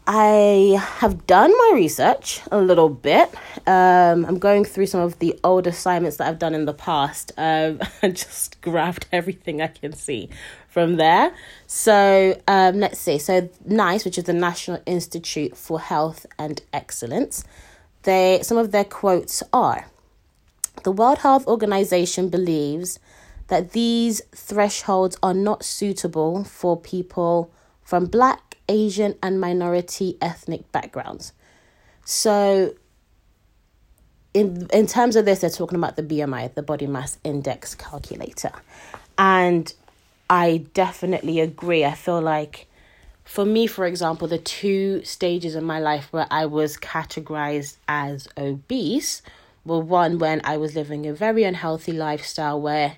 I 0.07 0.79
have 0.99 1.25
done 1.25 1.51
my 1.51 1.71
research 1.73 2.41
a 2.51 2.59
little 2.59 2.89
bit. 2.89 3.33
Um, 3.65 4.25
I'm 4.25 4.37
going 4.37 4.63
through 4.63 4.85
some 4.85 5.01
of 5.01 5.17
the 5.19 5.39
old 5.43 5.65
assignments 5.65 6.17
that 6.17 6.27
I've 6.27 6.37
done 6.37 6.53
in 6.53 6.65
the 6.65 6.73
past. 6.73 7.31
Um, 7.37 7.79
I 8.03 8.09
just 8.09 8.61
grabbed 8.61 9.07
everything 9.11 9.61
I 9.61 9.67
can 9.67 9.93
see 9.93 10.29
from 10.67 10.97
there. 10.97 11.33
So 11.65 12.39
um, 12.47 12.79
let's 12.79 12.99
see. 12.99 13.17
So 13.17 13.49
NICE, 13.65 14.05
which 14.05 14.17
is 14.17 14.25
the 14.25 14.33
National 14.33 14.81
Institute 14.85 15.57
for 15.57 15.79
Health 15.79 16.25
and 16.37 16.61
Excellence, 16.71 17.43
they 18.03 18.39
some 18.43 18.57
of 18.57 18.71
their 18.71 18.83
quotes 18.83 19.41
are 19.51 19.87
the 20.83 20.91
World 20.91 21.19
Health 21.19 21.47
Organization 21.47 22.29
believes 22.29 22.99
that 23.47 23.71
these 23.71 24.21
thresholds 24.33 25.17
are 25.23 25.33
not 25.33 25.63
suitable 25.63 26.43
for 26.43 26.79
people 26.79 27.51
from 27.83 28.05
black, 28.05 28.54
Asian, 28.67 29.15
and 29.21 29.39
minority 29.39 30.17
ethnic 30.21 30.71
backgrounds. 30.71 31.33
So 32.03 32.75
in 34.33 34.67
in 34.73 34.87
terms 34.87 35.15
of 35.15 35.25
this, 35.25 35.39
they're 35.39 35.49
talking 35.49 35.77
about 35.77 35.95
the 35.95 36.03
BMI, 36.03 36.53
the 36.53 36.61
body 36.61 36.87
mass 36.87 37.17
index 37.23 37.73
calculator. 37.75 38.51
And 39.17 39.73
I 40.29 40.65
definitely 40.73 41.39
agree. 41.39 41.85
I 41.85 41.93
feel 41.93 42.21
like 42.21 42.67
for 43.23 43.45
me, 43.45 43.65
for 43.65 43.85
example, 43.85 44.27
the 44.27 44.37
two 44.37 45.03
stages 45.03 45.55
in 45.55 45.63
my 45.63 45.79
life 45.79 46.11
where 46.11 46.27
I 46.29 46.45
was 46.45 46.77
categorized 46.77 47.77
as 47.87 48.27
obese 48.37 49.21
were 49.65 49.79
one 49.79 50.19
when 50.19 50.41
I 50.43 50.57
was 50.57 50.75
living 50.75 51.07
a 51.07 51.13
very 51.13 51.43
unhealthy 51.43 51.91
lifestyle 51.91 52.61
where 52.61 52.97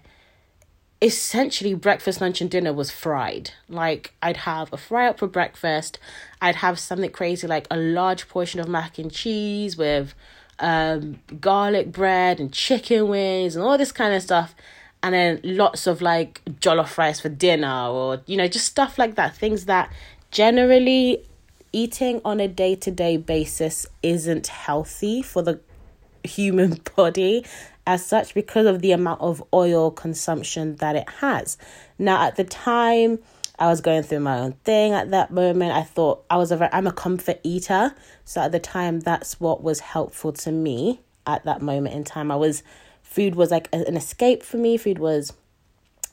essentially 1.01 1.73
breakfast, 1.73 2.21
lunch, 2.21 2.41
and 2.41 2.49
dinner 2.49 2.73
was 2.73 2.91
fried. 2.91 3.51
Like 3.69 4.13
I'd 4.21 4.37
have 4.37 4.73
a 4.73 4.77
fry 4.77 5.07
up 5.07 5.19
for 5.19 5.27
breakfast, 5.27 5.99
I'd 6.41 6.55
have 6.55 6.79
something 6.79 7.11
crazy 7.11 7.47
like 7.47 7.67
a 7.69 7.77
large 7.77 8.27
portion 8.27 8.59
of 8.59 8.67
mac 8.67 8.97
and 8.97 9.11
cheese 9.11 9.77
with 9.77 10.13
um 10.59 11.19
garlic 11.39 11.91
bread 11.91 12.39
and 12.39 12.51
chicken 12.51 13.07
wings 13.07 13.55
and 13.55 13.63
all 13.63 13.77
this 13.77 13.91
kind 13.91 14.13
of 14.13 14.21
stuff. 14.21 14.55
And 15.03 15.13
then 15.13 15.39
lots 15.43 15.85
of 15.85 16.01
like 16.01 16.41
jollof 16.59 16.97
rice 16.97 17.19
for 17.19 17.29
dinner 17.29 17.87
or 17.89 18.21
you 18.25 18.37
know 18.37 18.47
just 18.47 18.65
stuff 18.65 18.97
like 18.97 19.15
that. 19.15 19.35
Things 19.35 19.65
that 19.65 19.91
generally 20.31 21.23
eating 21.73 22.21
on 22.25 22.39
a 22.39 22.47
day-to-day 22.47 23.17
basis 23.17 23.85
isn't 24.01 24.47
healthy 24.47 25.21
for 25.21 25.43
the 25.43 25.59
human 26.23 26.79
body 26.95 27.45
as 27.87 28.05
such 28.05 28.33
because 28.33 28.67
of 28.67 28.81
the 28.81 28.91
amount 28.91 29.21
of 29.21 29.41
oil 29.53 29.89
consumption 29.89 30.75
that 30.75 30.95
it 30.95 31.09
has. 31.21 31.57
Now, 31.97 32.27
at 32.27 32.35
the 32.35 32.43
time, 32.43 33.17
I 33.57 33.67
was 33.67 33.81
going 33.81 34.03
through 34.03 34.19
my 34.19 34.39
own 34.39 34.51
thing 34.63 34.93
at 34.93 35.09
that 35.11 35.31
moment. 35.31 35.71
I 35.71 35.83
thought 35.83 36.23
I 36.29 36.35
was 36.37 36.51
a 36.51 36.57
very, 36.57 36.71
I'm 36.73 36.85
a 36.85 36.91
comfort 36.91 37.39
eater, 37.43 37.95
so 38.25 38.41
at 38.41 38.51
the 38.51 38.59
time, 38.59 38.99
that's 38.99 39.39
what 39.39 39.63
was 39.63 39.79
helpful 39.79 40.33
to 40.33 40.51
me 40.51 40.99
at 41.25 41.45
that 41.45 41.61
moment 41.61 41.95
in 41.95 42.03
time. 42.03 42.29
I 42.29 42.35
was 42.35 42.61
food 43.01 43.35
was 43.35 43.49
like 43.49 43.69
an 43.71 43.95
escape 43.95 44.43
for 44.43 44.57
me. 44.57 44.77
Food 44.77 44.99
was 44.99 45.33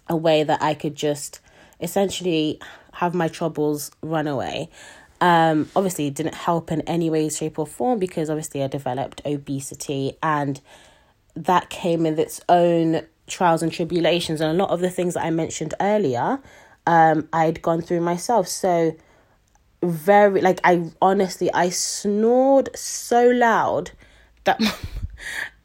a 0.08 0.16
way 0.16 0.44
that 0.44 0.62
I 0.62 0.74
could 0.74 0.94
just 0.94 1.40
essentially 1.80 2.60
have 2.94 3.14
my 3.14 3.26
troubles 3.26 3.90
run 4.00 4.28
away. 4.28 4.70
Um, 5.20 5.68
obviously, 5.74 6.06
it 6.06 6.14
didn't 6.14 6.34
help 6.34 6.70
in 6.70 6.82
any 6.82 7.10
way, 7.10 7.28
shape, 7.28 7.58
or 7.58 7.66
form 7.66 7.98
because 7.98 8.30
obviously 8.30 8.62
I 8.62 8.68
developed 8.68 9.22
obesity 9.26 10.16
and 10.22 10.60
that 11.34 11.70
came 11.70 12.04
with 12.04 12.18
its 12.18 12.40
own 12.48 13.02
trials 13.26 13.62
and 13.62 13.72
tribulations. 13.72 14.40
And 14.40 14.50
a 14.50 14.62
lot 14.62 14.70
of 14.70 14.80
the 14.80 14.90
things 14.90 15.14
that 15.14 15.24
I 15.24 15.30
mentioned 15.30 15.74
earlier, 15.80 16.40
um, 16.86 17.28
I'd 17.32 17.62
gone 17.62 17.80
through 17.80 18.00
myself. 18.00 18.48
So, 18.48 18.94
very, 19.82 20.40
like, 20.40 20.60
I 20.64 20.90
honestly, 21.02 21.52
I 21.52 21.70
snored 21.70 22.70
so 22.74 23.28
loud 23.28 23.92
that. 24.44 24.60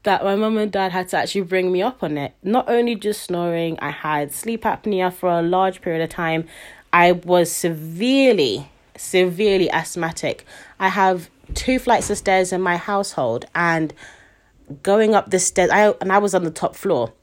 that 0.04 0.24
my 0.24 0.34
mum 0.34 0.58
and 0.58 0.72
dad 0.72 0.94
had 0.94 1.10
to 1.10 1.18
actually 1.18 1.42
bring 1.42 1.74
me 1.74 1.82
up 1.82 2.02
on 2.02 2.18
it. 2.18 2.34
Not 2.42 2.70
only 2.70 2.96
just 2.96 3.22
snoring, 3.24 3.78
I 3.82 3.90
had 3.90 4.32
sleep 4.32 4.64
apnea 4.64 5.12
for 5.12 5.30
a 5.30 5.42
large 5.42 5.82
period 5.82 6.02
of 6.02 6.10
time. 6.10 6.48
I 6.94 7.12
was 7.12 7.52
severely 7.52 8.70
severely 9.00 9.72
asthmatic. 9.72 10.46
I 10.80 10.90
have 10.90 11.30
two 11.56 11.80
flights 11.80 12.10
of 12.10 12.18
stairs 12.18 12.52
in 12.52 12.62
my 12.62 12.78
household 12.78 13.46
and 13.56 13.94
going 14.84 15.16
up 15.16 15.30
the 15.30 15.40
stairs 15.40 15.70
I 15.72 15.92
and 16.02 16.12
I 16.12 16.18
was 16.18 16.34
on 16.34 16.44
the 16.44 16.52
top 16.52 16.76
floor. 16.76 17.14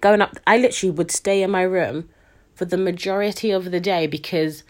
Going 0.00 0.20
up 0.20 0.36
I 0.46 0.58
literally 0.58 0.90
would 0.90 1.10
stay 1.10 1.42
in 1.42 1.50
my 1.50 1.62
room 1.62 2.08
for 2.54 2.64
the 2.64 2.76
majority 2.76 3.50
of 3.50 3.70
the 3.70 3.80
day 3.80 4.06
because 4.06 4.62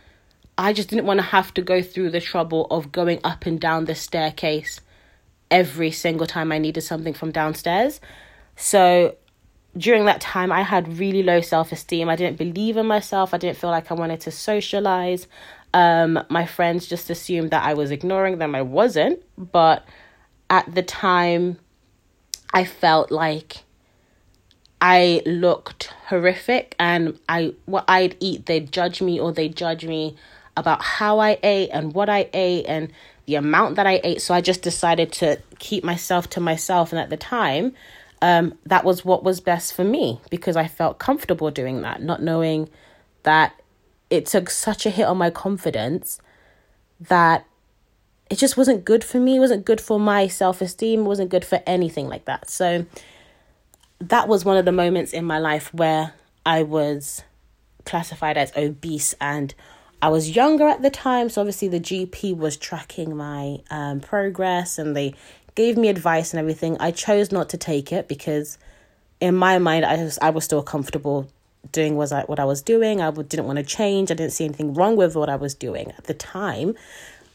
I 0.56 0.72
just 0.72 0.88
didn't 0.88 1.06
want 1.06 1.18
to 1.18 1.26
have 1.26 1.52
to 1.54 1.62
go 1.62 1.82
through 1.82 2.10
the 2.10 2.20
trouble 2.20 2.66
of 2.70 2.92
going 2.92 3.20
up 3.24 3.44
and 3.46 3.60
down 3.60 3.86
the 3.86 3.94
staircase 3.94 4.80
every 5.50 5.90
single 5.90 6.26
time 6.26 6.52
I 6.52 6.58
needed 6.58 6.82
something 6.82 7.14
from 7.14 7.32
downstairs. 7.32 8.00
So 8.56 9.16
during 9.76 10.04
that 10.04 10.20
time, 10.20 10.52
I 10.52 10.62
had 10.62 10.98
really 10.98 11.22
low 11.22 11.40
self 11.40 11.72
esteem. 11.72 12.08
I 12.08 12.16
didn't 12.16 12.38
believe 12.38 12.76
in 12.76 12.86
myself. 12.86 13.34
I 13.34 13.38
didn't 13.38 13.58
feel 13.58 13.70
like 13.70 13.90
I 13.90 13.94
wanted 13.94 14.20
to 14.22 14.30
socialize. 14.30 15.26
Um, 15.72 16.24
my 16.30 16.46
friends 16.46 16.86
just 16.86 17.10
assumed 17.10 17.50
that 17.50 17.64
I 17.64 17.74
was 17.74 17.90
ignoring 17.90 18.38
them. 18.38 18.54
I 18.54 18.62
wasn't, 18.62 19.20
but 19.36 19.84
at 20.48 20.72
the 20.72 20.82
time, 20.82 21.58
I 22.54 22.64
felt 22.64 23.10
like 23.10 23.64
I 24.80 25.22
looked 25.26 25.92
horrific, 26.06 26.76
and 26.78 27.18
I 27.28 27.54
what 27.66 27.84
I'd 27.88 28.16
eat, 28.20 28.46
they'd 28.46 28.70
judge 28.70 29.02
me 29.02 29.18
or 29.18 29.32
they'd 29.32 29.56
judge 29.56 29.84
me 29.84 30.16
about 30.56 30.82
how 30.82 31.18
I 31.18 31.38
ate 31.42 31.70
and 31.72 31.92
what 31.92 32.08
I 32.08 32.30
ate 32.32 32.66
and 32.66 32.92
the 33.26 33.34
amount 33.34 33.74
that 33.76 33.86
I 33.88 34.00
ate. 34.04 34.22
So 34.22 34.34
I 34.34 34.40
just 34.40 34.62
decided 34.62 35.10
to 35.14 35.40
keep 35.58 35.82
myself 35.82 36.30
to 36.30 36.40
myself, 36.40 36.92
and 36.92 37.00
at 37.00 37.10
the 37.10 37.16
time, 37.16 37.74
um, 38.22 38.56
that 38.66 38.84
was 38.84 39.04
what 39.04 39.24
was 39.24 39.40
best 39.40 39.74
for 39.74 39.84
me 39.84 40.20
because 40.30 40.56
I 40.56 40.68
felt 40.68 40.98
comfortable 40.98 41.50
doing 41.50 41.82
that, 41.82 42.02
not 42.02 42.22
knowing 42.22 42.68
that 43.24 43.60
it 44.10 44.26
took 44.26 44.48
such 44.48 44.86
a 44.86 44.90
hit 44.90 45.06
on 45.06 45.18
my 45.18 45.30
confidence 45.30 46.20
that 47.00 47.46
it 48.34 48.38
just 48.38 48.56
wasn't 48.56 48.84
good 48.84 49.04
for 49.04 49.20
me. 49.20 49.36
It 49.36 49.38
wasn't 49.38 49.64
good 49.64 49.80
for 49.80 50.00
my 50.00 50.26
self 50.26 50.60
esteem. 50.60 51.02
It 51.02 51.04
wasn't 51.04 51.30
good 51.30 51.44
for 51.44 51.62
anything 51.68 52.08
like 52.08 52.24
that. 52.24 52.50
So 52.50 52.84
that 54.00 54.26
was 54.26 54.44
one 54.44 54.56
of 54.56 54.64
the 54.64 54.72
moments 54.72 55.12
in 55.12 55.24
my 55.24 55.38
life 55.38 55.72
where 55.72 56.14
I 56.44 56.64
was 56.64 57.22
classified 57.84 58.36
as 58.36 58.52
obese 58.56 59.14
and 59.20 59.54
I 60.02 60.08
was 60.08 60.34
younger 60.34 60.66
at 60.66 60.82
the 60.82 60.90
time, 60.90 61.28
so 61.28 61.42
obviously 61.42 61.68
the 61.68 61.78
GP 61.78 62.36
was 62.36 62.56
tracking 62.56 63.16
my 63.16 63.58
um, 63.70 64.00
progress 64.00 64.78
and 64.78 64.96
they 64.96 65.14
gave 65.54 65.78
me 65.78 65.88
advice 65.88 66.32
and 66.32 66.40
everything. 66.40 66.76
I 66.80 66.90
chose 66.90 67.30
not 67.30 67.50
to 67.50 67.56
take 67.56 67.92
it 67.92 68.08
because, 68.08 68.58
in 69.20 69.36
my 69.36 69.60
mind, 69.60 69.84
I 69.84 69.96
was 70.02 70.18
I 70.20 70.30
was 70.30 70.42
still 70.42 70.64
comfortable 70.64 71.30
doing 71.72 71.96
was 71.96 72.12
I, 72.12 72.22
what 72.22 72.40
I 72.40 72.44
was 72.44 72.62
doing. 72.62 73.00
I 73.00 73.10
didn't 73.10 73.46
want 73.46 73.58
to 73.58 73.64
change. 73.64 74.10
I 74.10 74.14
didn't 74.14 74.32
see 74.32 74.44
anything 74.44 74.74
wrong 74.74 74.96
with 74.96 75.16
what 75.16 75.28
I 75.28 75.36
was 75.36 75.54
doing 75.54 75.92
at 75.96 76.04
the 76.04 76.14
time, 76.14 76.74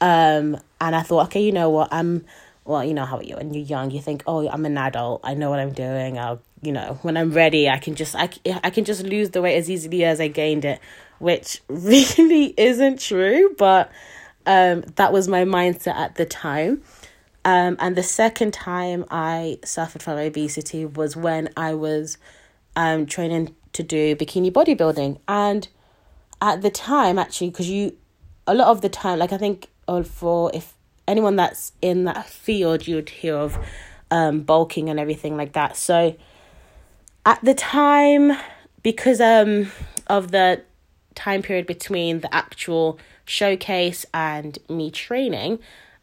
um, 0.02 0.58
and 0.82 0.96
I 0.96 1.02
thought, 1.02 1.28
okay, 1.28 1.42
you 1.42 1.52
know 1.52 1.70
what, 1.70 1.90
I'm 1.92 2.26
well, 2.66 2.84
you 2.84 2.94
know 2.94 3.06
how 3.06 3.20
you 3.20 3.36
when 3.36 3.54
you're 3.54 3.64
young, 3.64 3.90
you 3.90 4.00
think, 4.00 4.24
oh, 4.28 4.48
I'm 4.48 4.66
an 4.66 4.78
adult. 4.78 5.22
I 5.24 5.34
know 5.34 5.50
what 5.50 5.60
I'm 5.60 5.74
doing. 5.74 6.20
I'll, 6.20 6.40
you 6.62 6.72
know, 6.72 7.00
when 7.02 7.18
I'm 7.18 7.32
ready, 7.32 7.68
I 7.68 7.80
can 7.80 7.96
just 7.96 8.16
I 8.16 8.30
I 8.64 8.70
can 8.70 8.86
just 8.86 9.04
lose 9.04 9.32
the 9.32 9.42
weight 9.42 9.58
as 9.58 9.70
easily 9.70 10.04
as 10.06 10.22
I 10.22 10.28
gained 10.28 10.66
it, 10.66 10.80
which 11.18 11.62
really 11.68 12.54
isn't 12.58 13.00
true, 13.00 13.56
but 13.58 13.92
um, 14.46 14.82
that 14.96 15.12
was 15.12 15.28
my 15.28 15.46
mindset 15.46 15.96
at 15.96 16.16
the 16.16 16.26
time. 16.26 16.84
Um, 17.46 17.78
and 17.80 17.96
the 17.96 18.04
second 18.04 18.54
time 18.54 19.06
I 19.10 19.60
suffered 19.64 20.04
from 20.04 20.18
obesity 20.18 20.86
was 20.86 21.16
when 21.16 21.50
I 21.56 21.74
was 21.74 22.18
um, 22.76 23.06
training 23.06 23.56
to 23.74 23.84
do 23.84 24.16
bikini 24.16 24.52
bodybuilding. 24.52 25.20
And 25.28 25.68
at 26.42 26.62
the 26.62 26.70
time, 26.70 27.18
actually, 27.18 27.50
because 27.50 27.70
you, 27.70 27.98
a 28.46 28.54
lot 28.54 28.68
of 28.68 28.82
the 28.82 28.90
time, 28.90 29.20
like 29.20 29.32
I 29.32 29.38
think 29.38 29.70
uh, 29.90 30.04
for 30.04 30.52
if 30.54 30.76
anyone 31.08 31.36
that's 31.36 31.74
in 31.82 32.06
that 32.06 32.28
field, 32.28 32.88
you 32.88 32.96
would 32.96 33.10
hear 33.10 33.36
of 33.36 33.58
um, 34.12 34.42
bulking 34.42 34.90
and 34.90 35.00
everything 35.00 35.36
like 35.36 35.54
that. 35.54 35.76
So 35.76 36.16
at 37.26 37.44
the 37.44 37.54
time, 37.54 38.38
because 38.84 39.20
um, 39.20 39.72
of 40.08 40.32
the 40.32 40.62
time 41.16 41.42
period 41.42 41.66
between 41.66 42.22
the 42.22 42.34
actual 42.34 43.00
showcase 43.26 44.06
and 44.14 44.58
me 44.70 44.92
training, 44.92 45.60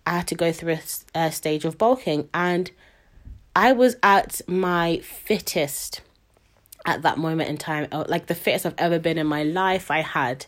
I 0.06 0.18
had 0.18 0.28
to 0.28 0.34
go 0.34 0.52
through 0.52 0.74
a, 0.74 0.80
a 1.14 1.32
stage 1.32 1.64
of 1.64 1.78
bulking. 1.78 2.28
And 2.34 2.70
I 3.54 3.72
was 3.72 3.96
at 4.02 4.40
my 4.46 4.98
fittest 4.98 6.00
at 6.84 7.02
that 7.02 7.18
moment 7.18 7.48
in 7.48 7.56
time, 7.56 7.88
uh, 7.90 8.04
like 8.08 8.26
the 8.26 8.34
fittest 8.34 8.66
I've 8.66 8.74
ever 8.78 8.98
been 8.98 9.18
in 9.18 9.26
my 9.26 9.42
life. 9.42 9.90
I 9.90 10.00
had 10.00 10.46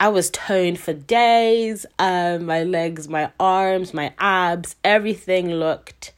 I 0.00 0.08
was 0.08 0.30
toned 0.30 0.80
for 0.80 0.94
days. 0.94 1.84
Um, 1.98 2.46
my 2.46 2.64
legs, 2.64 3.06
my 3.06 3.30
arms, 3.38 3.92
my 3.92 4.14
abs, 4.18 4.74
everything 4.82 5.50
looked 5.50 6.12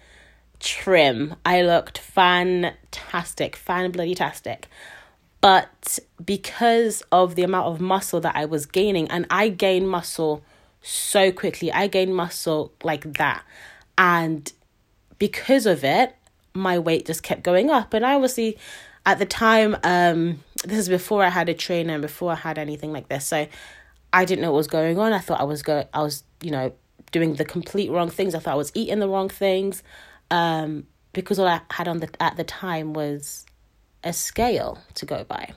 trim. 0.61 1.35
I 1.45 1.63
looked 1.63 1.99
fantastic, 1.99 3.57
fan 3.57 3.91
bloody 3.91 4.15
tastic. 4.15 4.69
But 5.41 5.99
because 6.25 7.03
of 7.11 7.35
the 7.35 7.43
amount 7.43 7.67
of 7.67 7.81
muscle 7.81 8.21
that 8.21 8.37
I 8.37 8.45
was 8.45 8.67
gaining, 8.67 9.11
and 9.11 9.27
I 9.29 9.49
gained 9.49 9.91
muscle 9.91 10.45
so 10.81 11.33
quickly, 11.33 11.73
I 11.73 11.89
gained 11.89 12.15
muscle 12.15 12.73
like 12.85 13.15
that. 13.15 13.43
And 13.99 14.53
because 15.19 15.67
of 15.67 15.83
it, 15.83 16.15
my 16.55 16.79
weight 16.79 17.07
just 17.07 17.25
kept 17.25 17.43
going 17.43 17.71
up. 17.71 17.93
And 17.93 18.07
I 18.07 18.15
obviously, 18.15 18.57
at 19.05 19.19
the 19.19 19.27
time, 19.27 19.77
um, 19.83 20.45
this 20.63 20.79
is 20.79 20.89
before 20.89 21.25
I 21.25 21.29
had 21.29 21.49
a 21.49 21.55
trainer 21.55 21.95
and 21.95 22.03
before 22.03 22.33
I 22.33 22.37
had 22.37 22.59
anything 22.59 22.93
like 22.93 23.09
this. 23.09 23.27
So 23.27 23.47
I 24.13 24.25
didn't 24.25 24.43
know 24.43 24.53
what 24.53 24.59
was 24.59 24.67
going 24.67 24.99
on. 24.99 25.13
I 25.13 25.19
thought 25.19 25.41
I 25.41 25.45
was 25.45 25.63
go 25.63 25.87
I 25.93 26.03
was, 26.03 26.25
you 26.43 26.51
know, 26.51 26.73
doing 27.11 27.35
the 27.35 27.45
complete 27.45 27.91
wrong 27.91 28.11
things. 28.11 28.35
I 28.35 28.39
thought 28.39 28.55
I 28.55 28.57
was 28.57 28.73
eating 28.75 28.99
the 28.99 29.09
wrong 29.09 29.29
things. 29.29 29.83
Um, 30.31 30.87
because 31.13 31.39
all 31.39 31.47
I 31.47 31.61
had 31.71 31.89
on 31.89 31.99
the 31.99 32.09
at 32.21 32.37
the 32.37 32.45
time 32.45 32.95
was 32.95 33.47
a 34.05 34.13
scale 34.13 34.79
to 34.95 35.07
go 35.07 35.25
by. 35.25 35.53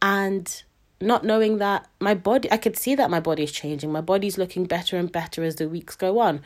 And 0.00 0.62
not 1.00 1.24
knowing 1.24 1.58
that 1.58 1.88
my 2.00 2.14
body 2.14 2.50
I 2.50 2.56
could 2.56 2.76
see 2.76 2.94
that 2.94 3.10
my 3.10 3.20
body 3.20 3.42
is 3.42 3.52
changing. 3.52 3.92
My 3.92 4.00
body's 4.00 4.38
looking 4.38 4.64
better 4.64 4.96
and 4.96 5.10
better 5.10 5.42
as 5.42 5.56
the 5.56 5.68
weeks 5.68 5.96
go 5.96 6.18
on. 6.18 6.42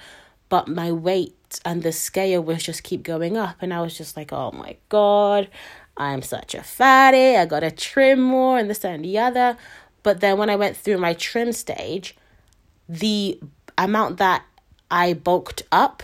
But 0.49 0.69
my 0.69 0.93
weight 0.93 1.61
and 1.65 1.83
the 1.83 1.91
scale 1.93 2.41
was 2.41 2.63
just 2.63 2.85
keep 2.85 3.03
going 3.03 3.37
up 3.37 3.57
and 3.61 3.75
I 3.75 3.81
was 3.81 3.99
just 3.99 4.17
like, 4.17 4.33
oh 4.33 4.53
my 4.53 4.77
god, 4.89 5.49
I'm 5.97 6.23
such 6.23 6.55
a 6.55 6.63
fatty. 6.63 7.37
I 7.37 7.47
gotta 7.47 7.71
trim 7.71 8.21
more 8.21 8.59
and 8.59 8.69
this 8.69 8.85
and 8.85 9.05
the 9.05 9.19
other. 9.19 9.57
But 10.03 10.21
then 10.21 10.39
when 10.39 10.51
I 10.51 10.57
went 10.57 10.77
through 10.77 10.99
my 10.99 11.15
trim 11.15 11.53
stage, 11.53 12.17
the 12.89 13.41
amount 13.79 14.19
that 14.19 14.45
I 14.91 15.15
bulked 15.15 15.63
up 15.73 16.03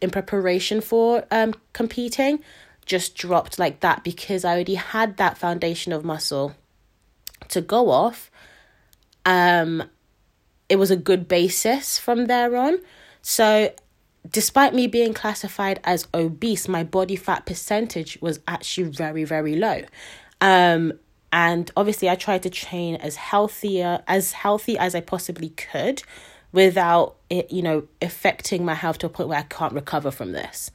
in 0.00 0.10
preparation 0.10 0.80
for 0.80 1.24
um, 1.30 1.54
competing 1.72 2.40
just 2.84 3.14
dropped 3.14 3.58
like 3.58 3.80
that 3.80 4.04
because 4.04 4.44
I 4.44 4.52
already 4.52 4.74
had 4.74 5.16
that 5.16 5.38
foundation 5.38 5.92
of 5.92 6.04
muscle 6.04 6.54
to 7.48 7.60
go 7.60 7.90
off. 7.90 8.30
Um, 9.24 9.84
it 10.68 10.76
was 10.76 10.90
a 10.90 10.96
good 10.96 11.26
basis 11.28 11.98
from 11.98 12.26
there 12.26 12.54
on. 12.56 12.78
So 13.22 13.72
despite 14.30 14.74
me 14.74 14.86
being 14.86 15.14
classified 15.14 15.80
as 15.84 16.06
obese, 16.14 16.68
my 16.68 16.82
body 16.84 17.16
fat 17.16 17.46
percentage 17.46 18.18
was 18.20 18.40
actually 18.48 18.90
very, 18.90 19.24
very 19.24 19.56
low. 19.56 19.82
Um, 20.40 20.92
and 21.32 21.70
obviously 21.76 22.08
I 22.08 22.14
tried 22.14 22.42
to 22.44 22.50
train 22.50 22.96
as 22.96 23.16
healthier 23.16 24.02
as 24.06 24.32
healthy 24.32 24.78
as 24.78 24.94
I 24.94 25.00
possibly 25.00 25.50
could 25.50 26.02
without 26.52 27.16
it, 27.28 27.50
you 27.50 27.62
know, 27.62 27.88
affecting 28.00 28.64
my 28.64 28.74
health 28.74 28.98
to 28.98 29.06
a 29.06 29.08
point 29.08 29.28
where 29.28 29.38
I 29.38 29.42
can't 29.42 29.72
recover 29.72 30.12
from 30.12 30.32
this. 30.32 30.70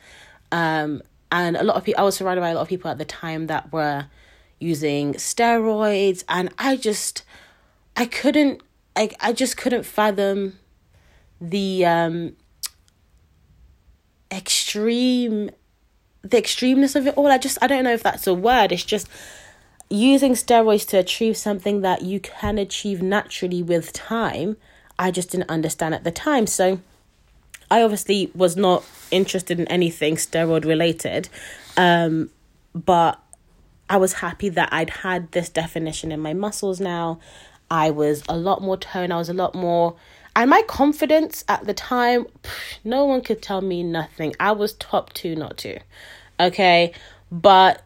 Um, 0.51 1.01
and 1.31 1.55
a 1.55 1.63
lot 1.63 1.77
of 1.77 1.85
people, 1.85 2.01
I 2.01 2.03
was 2.03 2.17
surrounded 2.17 2.41
by 2.41 2.49
a 2.49 2.55
lot 2.55 2.61
of 2.61 2.67
people 2.67 2.91
at 2.91 2.97
the 2.97 3.05
time 3.05 3.47
that 3.47 3.71
were 3.71 4.07
using 4.59 5.13
steroids, 5.13 6.25
and 6.27 6.49
I 6.57 6.75
just, 6.75 7.23
I 7.95 8.05
couldn't, 8.05 8.61
I, 8.95 9.11
I 9.21 9.31
just 9.31 9.55
couldn't 9.55 9.83
fathom 9.83 10.59
the 11.39 11.85
um 11.85 12.35
extreme 14.31 15.51
the 16.21 16.37
extremeness 16.37 16.95
of 16.95 17.07
it 17.07 17.15
all. 17.15 17.27
I 17.27 17.37
just 17.37 17.57
i 17.61 17.67
don't 17.67 17.83
know 17.83 17.93
if 17.93 18.03
that's 18.03 18.27
a 18.27 18.33
word. 18.33 18.71
It's 18.71 18.83
just 18.83 19.07
using 19.89 20.33
steroids 20.33 20.87
to 20.89 20.97
achieve 20.97 21.35
something 21.35 21.81
that 21.81 22.03
you 22.03 22.19
can 22.19 22.57
achieve 22.59 23.01
naturally 23.01 23.63
with 23.63 23.91
time 23.91 24.55
i 24.99 25.09
just 25.09 25.31
didn't 25.31 25.49
understand 25.49 25.95
at 25.95 26.03
the 26.03 26.11
time. 26.11 26.45
So 26.45 26.79
i 27.71 27.81
obviously 27.81 28.31
was 28.35 28.55
not 28.55 28.83
interested 29.11 29.59
in 29.59 29.67
anything 29.67 30.15
steroid 30.15 30.65
related 30.65 31.27
um 31.77 32.29
but 32.75 33.19
i 33.89 33.97
was 33.97 34.13
happy 34.13 34.49
that 34.49 34.69
i'd 34.71 34.89
had 34.89 35.31
this 35.31 35.49
definition 35.49 36.11
in 36.11 36.19
my 36.19 36.33
muscles 36.33 36.79
now. 36.79 37.19
I 37.71 37.91
was 37.91 38.23
a 38.27 38.35
lot 38.35 38.61
more 38.61 38.77
toned. 38.77 39.13
I 39.13 39.17
was 39.17 39.29
a 39.29 39.33
lot 39.33 39.53
more 39.53 39.95
and 40.35 40.49
my 40.49 40.61
confidence 40.67 41.43
at 41.47 41.65
the 41.65 41.73
time, 41.73 42.25
no 42.83 43.05
one 43.05 43.21
could 43.21 43.41
tell 43.41 43.61
me 43.61 43.83
nothing. 43.83 44.35
I 44.39 44.51
was 44.51 44.73
top 44.73 45.13
two, 45.13 45.35
not 45.35 45.57
two. 45.57 45.77
Okay. 46.39 46.93
But 47.31 47.83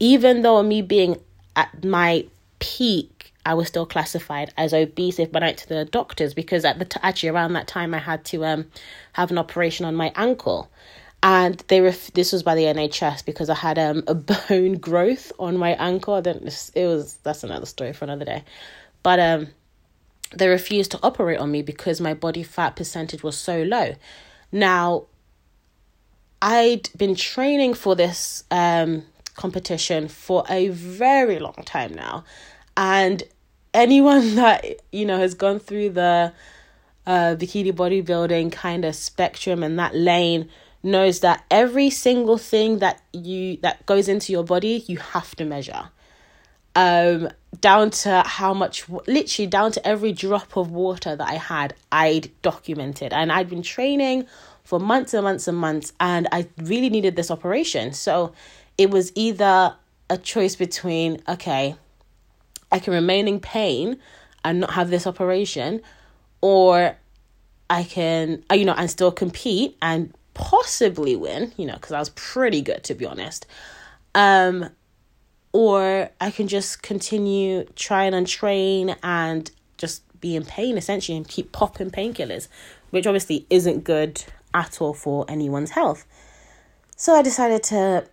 even 0.00 0.42
though 0.42 0.62
me 0.62 0.82
being 0.82 1.20
at 1.56 1.84
my 1.84 2.26
peak, 2.58 3.32
I 3.46 3.54
was 3.54 3.68
still 3.68 3.86
classified 3.86 4.52
as 4.56 4.72
obese 4.72 5.18
if 5.18 5.34
I 5.34 5.40
went 5.40 5.58
to 5.58 5.68
the 5.68 5.84
doctors 5.84 6.34
because 6.34 6.64
at 6.64 6.78
the 6.78 6.84
t- 6.86 7.00
actually 7.02 7.28
around 7.28 7.52
that 7.54 7.66
time 7.68 7.94
I 7.94 7.98
had 7.98 8.24
to 8.26 8.44
um 8.44 8.66
have 9.12 9.30
an 9.30 9.38
operation 9.38 9.84
on 9.84 9.94
my 9.94 10.12
ankle, 10.16 10.70
and 11.22 11.62
they 11.68 11.80
ref- 11.80 12.12
this 12.12 12.32
was 12.32 12.42
by 12.42 12.54
the 12.54 12.64
NHS 12.64 13.24
because 13.24 13.50
I 13.50 13.54
had 13.54 13.78
um 13.78 14.02
a 14.08 14.14
bone 14.14 14.74
growth 14.78 15.32
on 15.38 15.58
my 15.58 15.74
ankle. 15.74 16.14
I 16.14 16.20
don't 16.22 16.42
it 16.74 16.86
was 16.86 17.18
that's 17.22 17.44
another 17.44 17.66
story 17.66 17.92
for 17.92 18.04
another 18.04 18.24
day, 18.24 18.44
but 19.02 19.20
um 19.20 19.48
they 20.36 20.48
refused 20.48 20.90
to 20.92 21.00
operate 21.02 21.38
on 21.38 21.50
me 21.50 21.62
because 21.62 22.00
my 22.00 22.14
body 22.14 22.42
fat 22.42 22.76
percentage 22.76 23.22
was 23.22 23.36
so 23.36 23.62
low. 23.62 23.94
Now, 24.52 25.04
I'd 26.42 26.90
been 26.96 27.14
training 27.14 27.74
for 27.74 27.94
this 27.96 28.44
um, 28.50 29.04
competition 29.36 30.08
for 30.08 30.44
a 30.48 30.68
very 30.68 31.38
long 31.38 31.62
time 31.64 31.94
now. 31.94 32.24
And 32.76 33.22
anyone 33.72 34.34
that, 34.36 34.64
you 34.92 35.06
know, 35.06 35.18
has 35.18 35.34
gone 35.34 35.58
through 35.58 35.90
the 35.90 36.32
uh, 37.06 37.36
bikini 37.36 37.72
bodybuilding 37.72 38.52
kind 38.52 38.84
of 38.84 38.94
spectrum 38.94 39.62
and 39.62 39.78
that 39.78 39.94
lane 39.94 40.48
knows 40.82 41.20
that 41.20 41.44
every 41.50 41.90
single 41.90 42.38
thing 42.38 42.78
that 42.78 43.00
you 43.12 43.56
that 43.62 43.84
goes 43.86 44.08
into 44.08 44.32
your 44.32 44.44
body 44.44 44.84
you 44.86 44.98
have 44.98 45.34
to 45.34 45.44
measure 45.44 45.88
um 46.76 47.28
down 47.60 47.90
to 47.90 48.22
how 48.26 48.52
much 48.52 48.88
literally 49.06 49.46
down 49.46 49.70
to 49.72 49.86
every 49.86 50.12
drop 50.12 50.56
of 50.56 50.70
water 50.70 51.14
that 51.14 51.28
i 51.28 51.34
had 51.34 51.74
i'd 51.92 52.30
documented. 52.42 53.12
And 53.12 53.30
i'd 53.30 53.48
been 53.48 53.62
training 53.62 54.26
for 54.64 54.80
months 54.80 55.14
and 55.14 55.24
months 55.24 55.46
and 55.46 55.58
months 55.58 55.92
and 56.00 56.28
i 56.32 56.46
really 56.58 56.90
needed 56.90 57.16
this 57.16 57.30
operation. 57.30 57.92
So 57.92 58.32
it 58.76 58.90
was 58.90 59.12
either 59.14 59.76
a 60.10 60.18
choice 60.18 60.56
between 60.56 61.20
okay 61.28 61.76
i 62.70 62.78
can 62.78 62.92
remain 62.92 63.28
in 63.28 63.40
pain 63.40 63.98
and 64.44 64.60
not 64.60 64.72
have 64.72 64.90
this 64.90 65.06
operation 65.06 65.80
or 66.40 66.96
i 67.70 67.82
can 67.84 68.42
uh, 68.50 68.54
you 68.54 68.64
know 68.64 68.74
and 68.74 68.90
still 68.90 69.12
compete 69.12 69.76
and 69.80 70.14
possibly 70.34 71.16
win 71.16 71.52
you 71.56 71.64
know 71.64 71.74
because 71.74 71.92
i 71.92 71.98
was 71.98 72.10
pretty 72.10 72.60
good 72.60 72.82
to 72.84 72.94
be 72.94 73.06
honest. 73.06 73.46
Um, 74.16 74.70
or 75.54 76.10
I 76.20 76.32
can 76.32 76.48
just 76.48 76.82
continue 76.82 77.64
trying 77.76 78.12
and 78.12 78.26
train 78.26 78.96
and 79.04 79.48
just 79.78 80.02
be 80.20 80.34
in 80.34 80.44
pain 80.44 80.76
essentially 80.76 81.16
and 81.16 81.26
keep 81.26 81.52
popping 81.52 81.92
painkillers, 81.92 82.48
which 82.90 83.06
obviously 83.06 83.46
isn't 83.50 83.84
good 83.84 84.24
at 84.52 84.82
all 84.82 84.92
for 84.92 85.24
anyone's 85.28 85.70
health. 85.70 86.06
So 86.96 87.14
I 87.14 87.22
decided 87.22 87.62
to 87.64 88.04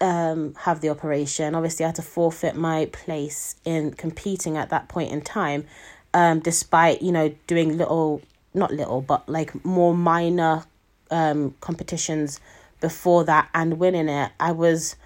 um, 0.00 0.54
have 0.62 0.80
the 0.80 0.88
operation. 0.88 1.54
Obviously, 1.54 1.84
I 1.84 1.88
had 1.88 1.94
to 1.96 2.02
forfeit 2.02 2.56
my 2.56 2.86
place 2.86 3.54
in 3.64 3.92
competing 3.92 4.56
at 4.56 4.70
that 4.70 4.88
point 4.88 5.12
in 5.12 5.20
time, 5.20 5.66
um, 6.14 6.40
despite 6.40 7.00
you 7.00 7.12
know 7.12 7.32
doing 7.46 7.78
little, 7.78 8.22
not 8.54 8.72
little, 8.72 9.02
but 9.02 9.28
like 9.28 9.64
more 9.64 9.94
minor 9.94 10.64
um, 11.12 11.54
competitions 11.60 12.40
before 12.80 13.22
that 13.24 13.48
and 13.54 13.78
winning 13.78 14.08
it. 14.08 14.32
I 14.40 14.50
was 14.50 14.96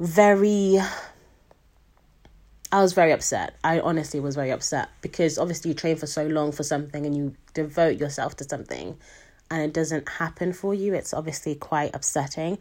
very 0.00 0.78
I 2.70 2.82
was 2.82 2.92
very 2.92 3.12
upset. 3.12 3.54
I 3.64 3.80
honestly 3.80 4.20
was 4.20 4.34
very 4.34 4.50
upset 4.50 4.90
because 5.00 5.38
obviously 5.38 5.70
you 5.70 5.74
train 5.74 5.96
for 5.96 6.06
so 6.06 6.26
long 6.26 6.52
for 6.52 6.62
something 6.62 7.06
and 7.06 7.16
you 7.16 7.34
devote 7.54 7.98
yourself 7.98 8.36
to 8.36 8.44
something 8.44 8.98
and 9.50 9.62
it 9.62 9.72
doesn't 9.72 10.06
happen 10.08 10.52
for 10.52 10.74
you. 10.74 10.92
It's 10.92 11.14
obviously 11.14 11.54
quite 11.54 11.94
upsetting. 11.94 12.58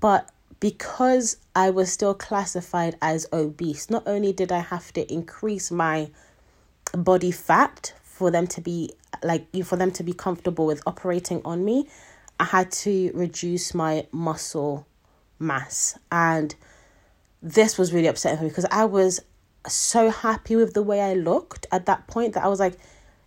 But 0.00 0.30
because 0.60 1.38
I 1.56 1.70
was 1.70 1.90
still 1.90 2.14
classified 2.14 2.96
as 3.00 3.26
obese, 3.32 3.88
not 3.88 4.02
only 4.06 4.34
did 4.34 4.52
I 4.52 4.60
have 4.60 4.92
to 4.92 5.10
increase 5.12 5.70
my 5.70 6.10
body 6.92 7.30
fat 7.30 7.94
for 8.02 8.30
them 8.30 8.46
to 8.48 8.60
be 8.60 8.92
like 9.22 9.46
you 9.52 9.64
for 9.64 9.76
them 9.76 9.90
to 9.92 10.02
be 10.02 10.12
comfortable 10.12 10.66
with 10.66 10.82
operating 10.86 11.40
on 11.44 11.64
me, 11.64 11.88
I 12.38 12.44
had 12.44 12.70
to 12.72 13.10
reduce 13.14 13.72
my 13.72 14.06
muscle 14.12 14.86
mass. 15.38 15.98
And 16.10 16.54
this 17.42 17.78
was 17.78 17.92
really 17.92 18.06
upsetting 18.06 18.38
for 18.38 18.44
me 18.44 18.50
because 18.50 18.66
I 18.70 18.84
was 18.84 19.20
so 19.66 20.10
happy 20.10 20.56
with 20.56 20.74
the 20.74 20.82
way 20.82 21.00
I 21.00 21.14
looked 21.14 21.66
at 21.70 21.86
that 21.86 22.06
point 22.06 22.34
that 22.34 22.44
I 22.44 22.48
was 22.48 22.60
like, 22.60 22.78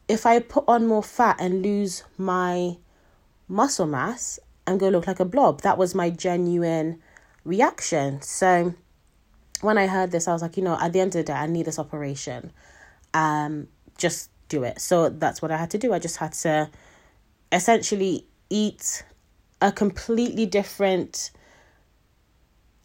if 0.08 0.26
I 0.26 0.40
put 0.40 0.66
on 0.68 0.88
more 0.88 1.04
fat 1.04 1.38
and 1.40 1.62
lose 1.62 2.04
my 2.18 2.78
muscle 3.48 3.86
mass, 3.86 4.40
I'm 4.68 4.78
going 4.78 4.92
to 4.92 4.98
look 4.98 5.08
like 5.08 5.20
a 5.20 5.26
blob. 5.26 5.62
That 5.62 5.78
was 5.78 5.96
my 5.96 6.10
genuine 6.10 7.02
reaction. 7.46 8.22
So 8.22 8.74
when 9.62 9.78
I 9.78 9.88
heard 9.88 10.12
this, 10.12 10.28
I 10.28 10.34
was 10.34 10.42
like, 10.42 10.58
you 10.58 10.64
know, 10.64 10.78
at 10.80 10.94
the 10.94 11.00
end 11.00 11.10
of 11.10 11.14
the 11.20 11.24
day, 11.24 11.34
I 11.34 11.48
need 11.48 11.66
this 11.66 11.80
operation. 11.80 12.52
Um, 13.14 13.68
just 13.98 14.30
do 14.50 14.64
it. 14.64 14.82
So 14.82 15.10
that's 15.10 15.42
what 15.42 15.52
I 15.52 15.58
had 15.58 15.72
to 15.72 15.78
do. 15.78 15.94
I 15.94 16.00
just 16.00 16.18
had 16.18 16.34
to 16.34 16.70
essentially 17.52 18.26
eat 18.50 19.04
a 19.62 19.72
completely 19.72 20.46
different 20.46 21.32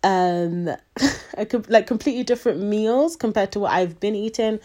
um 0.07 0.69
a, 1.37 1.47
like 1.69 1.87
completely 1.87 2.23
different 2.23 2.63
meals 2.63 3.17
compared 3.17 3.53
to 3.53 3.61
what 3.61 3.73
I've 3.73 4.01
been 4.01 4.15
eating. 4.15 4.61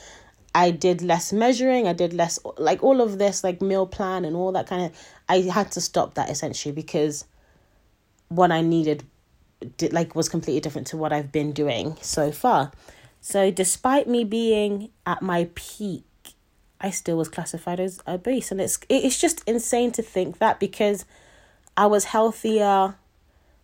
I 0.54 0.71
did 0.71 1.01
less 1.01 1.34
measuring, 1.34 1.88
I 1.88 1.93
did 1.93 2.13
less 2.13 2.38
like 2.58 2.84
all 2.84 3.01
of 3.01 3.17
this 3.17 3.43
like 3.43 3.62
meal 3.62 3.88
plan 3.88 4.23
and 4.25 4.36
all 4.36 4.51
that 4.51 4.67
kind 4.67 4.86
of 4.86 4.91
I 5.27 5.39
had 5.41 5.71
to 5.71 5.82
stop 5.82 6.13
that 6.15 6.30
essentially 6.30 6.73
because 6.73 7.25
what 8.27 8.51
I 8.51 8.62
needed 8.62 9.04
did, 9.77 9.93
like 9.93 10.15
was 10.15 10.30
completely 10.30 10.60
different 10.60 10.88
to 10.88 10.97
what 10.97 11.12
I've 11.12 11.32
been 11.32 11.51
doing 11.51 11.97
so 12.01 12.32
far. 12.32 12.71
So 13.21 13.49
despite 13.49 14.08
me 14.08 14.23
being 14.23 14.89
at 15.06 15.21
my 15.21 15.49
peak, 15.56 16.04
I 16.80 16.89
still 16.89 17.17
was 17.17 17.30
classified 17.30 17.80
as 17.80 17.99
obese 18.08 18.51
and 18.51 18.62
it's 18.62 18.80
it's 18.89 19.19
just 19.19 19.41
insane 19.47 19.91
to 19.93 20.04
think 20.04 20.38
that 20.38 20.60
because 20.60 21.06
I 21.77 21.88
was 21.88 22.06
healthier 22.06 22.95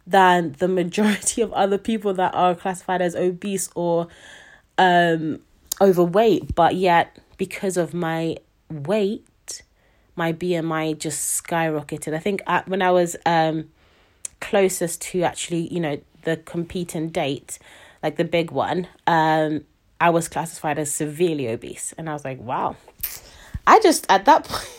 than 0.08 0.54
the 0.54 0.68
majority 0.68 1.42
of 1.42 1.52
other 1.54 1.78
people 1.78 2.14
that 2.14 2.34
are 2.34 2.56
classified 2.56 3.02
as 3.02 3.16
obese 3.16 3.70
or 3.76 4.08
um, 4.78 5.40
overweight. 5.82 6.56
But 6.56 6.76
yet, 6.76 7.20
because 7.38 7.78
of 7.78 7.94
my 7.94 8.38
weight, 8.72 9.62
my 10.16 10.34
BMI 10.34 10.98
just 10.98 11.44
skyrocketed. 11.44 12.14
I 12.14 12.20
think 12.20 12.42
I, 12.48 12.64
when 12.66 12.82
I 12.82 12.92
was 12.92 13.16
um, 13.26 13.70
closest 14.40 15.02
to 15.02 15.24
actually, 15.24 15.72
you 15.74 15.80
know, 15.80 16.00
the 16.24 16.38
competing 16.38 17.10
date, 17.10 17.60
like 18.02 18.16
the 18.16 18.26
big 18.26 18.52
one, 18.52 18.88
um, 19.06 19.66
I 20.00 20.10
was 20.10 20.28
classified 20.28 20.80
as 20.80 20.92
severely 20.92 21.48
obese. 21.50 21.94
And 21.98 22.10
I 22.10 22.14
was 22.14 22.24
like, 22.24 22.40
wow. 22.40 22.76
I 23.66 23.80
just, 23.80 24.06
at 24.10 24.26
that 24.26 24.44
point, 24.48 24.70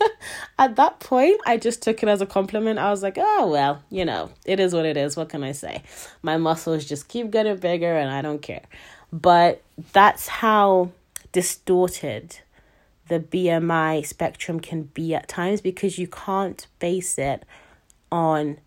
at 0.58 0.76
that 0.76 1.00
point, 1.00 1.40
I 1.46 1.56
just 1.56 1.82
took 1.82 2.02
it 2.02 2.08
as 2.08 2.20
a 2.20 2.26
compliment. 2.26 2.78
I 2.78 2.90
was 2.90 3.02
like, 3.02 3.16
oh, 3.18 3.48
well, 3.50 3.82
you 3.90 4.04
know, 4.04 4.30
it 4.44 4.60
is 4.60 4.72
what 4.74 4.84
it 4.84 4.96
is. 4.96 5.16
What 5.16 5.28
can 5.28 5.42
I 5.42 5.52
say? 5.52 5.82
My 6.22 6.36
muscles 6.36 6.84
just 6.84 7.08
keep 7.08 7.30
getting 7.30 7.56
bigger 7.56 7.96
and 7.96 8.10
I 8.10 8.22
don't 8.22 8.42
care. 8.42 8.64
But 9.12 9.62
that's 9.92 10.28
how 10.28 10.90
distorted 11.32 12.38
the 13.08 13.20
BMI 13.20 14.06
spectrum 14.06 14.60
can 14.60 14.84
be 14.84 15.14
at 15.14 15.28
times 15.28 15.60
because 15.60 15.98
you 15.98 16.06
can't 16.06 16.66
base 16.78 17.18
it 17.18 17.44
on 18.10 18.58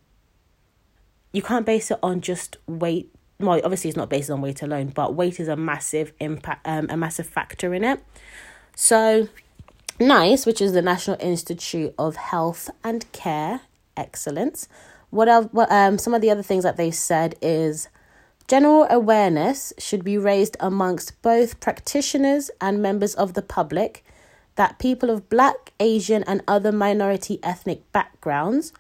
you 1.32 1.42
can't 1.42 1.66
base 1.66 1.92
it 1.92 2.00
on 2.04 2.22
just 2.22 2.58
weight 2.68 3.12
well 3.40 3.60
obviously 3.64 3.90
it's 3.90 3.98
not 3.98 4.10
based 4.10 4.30
on 4.30 4.42
weight 4.42 4.62
alone 4.62 4.88
but 4.88 5.16
weight 5.16 5.40
is 5.40 5.48
a 5.48 5.56
massive 5.56 6.12
impact 6.20 6.68
um, 6.68 6.88
a 6.90 6.98
massive 6.98 7.26
factor 7.26 7.74
in 7.74 7.84
it 7.84 8.04
so 8.76 9.28
NICE, 10.02 10.48
which 10.48 10.62
is 10.62 10.74
the 10.74 10.82
National 10.82 11.16
Institute 11.20 11.94
of 11.98 12.16
Health 12.16 12.72
and 12.84 13.10
Care 13.12 13.62
Excellence. 13.96 14.68
What, 15.12 15.28
else, 15.28 15.48
um 15.70 16.00
some 16.00 16.16
of 16.16 16.22
the 16.22 16.32
other 16.32 16.42
things 16.42 16.64
that 16.64 16.76
they 16.76 16.90
said 16.90 17.36
is 17.42 17.88
general 18.48 18.88
awareness 18.90 19.74
should 19.78 20.04
be 20.04 20.18
raised 20.18 20.58
amongst 20.60 21.22
both 21.22 21.60
practitioners 21.60 22.50
and 22.60 22.82
members 22.82 23.14
of 23.14 23.36
the 23.36 23.44
public 23.44 24.04
that 24.56 24.80
people 24.80 25.12
of 25.12 25.30
black, 25.30 25.72
Asian 25.80 26.24
and 26.24 26.42
other 26.48 26.72
minority 26.72 27.40
ethnic 27.44 27.90
backgrounds 27.92 28.74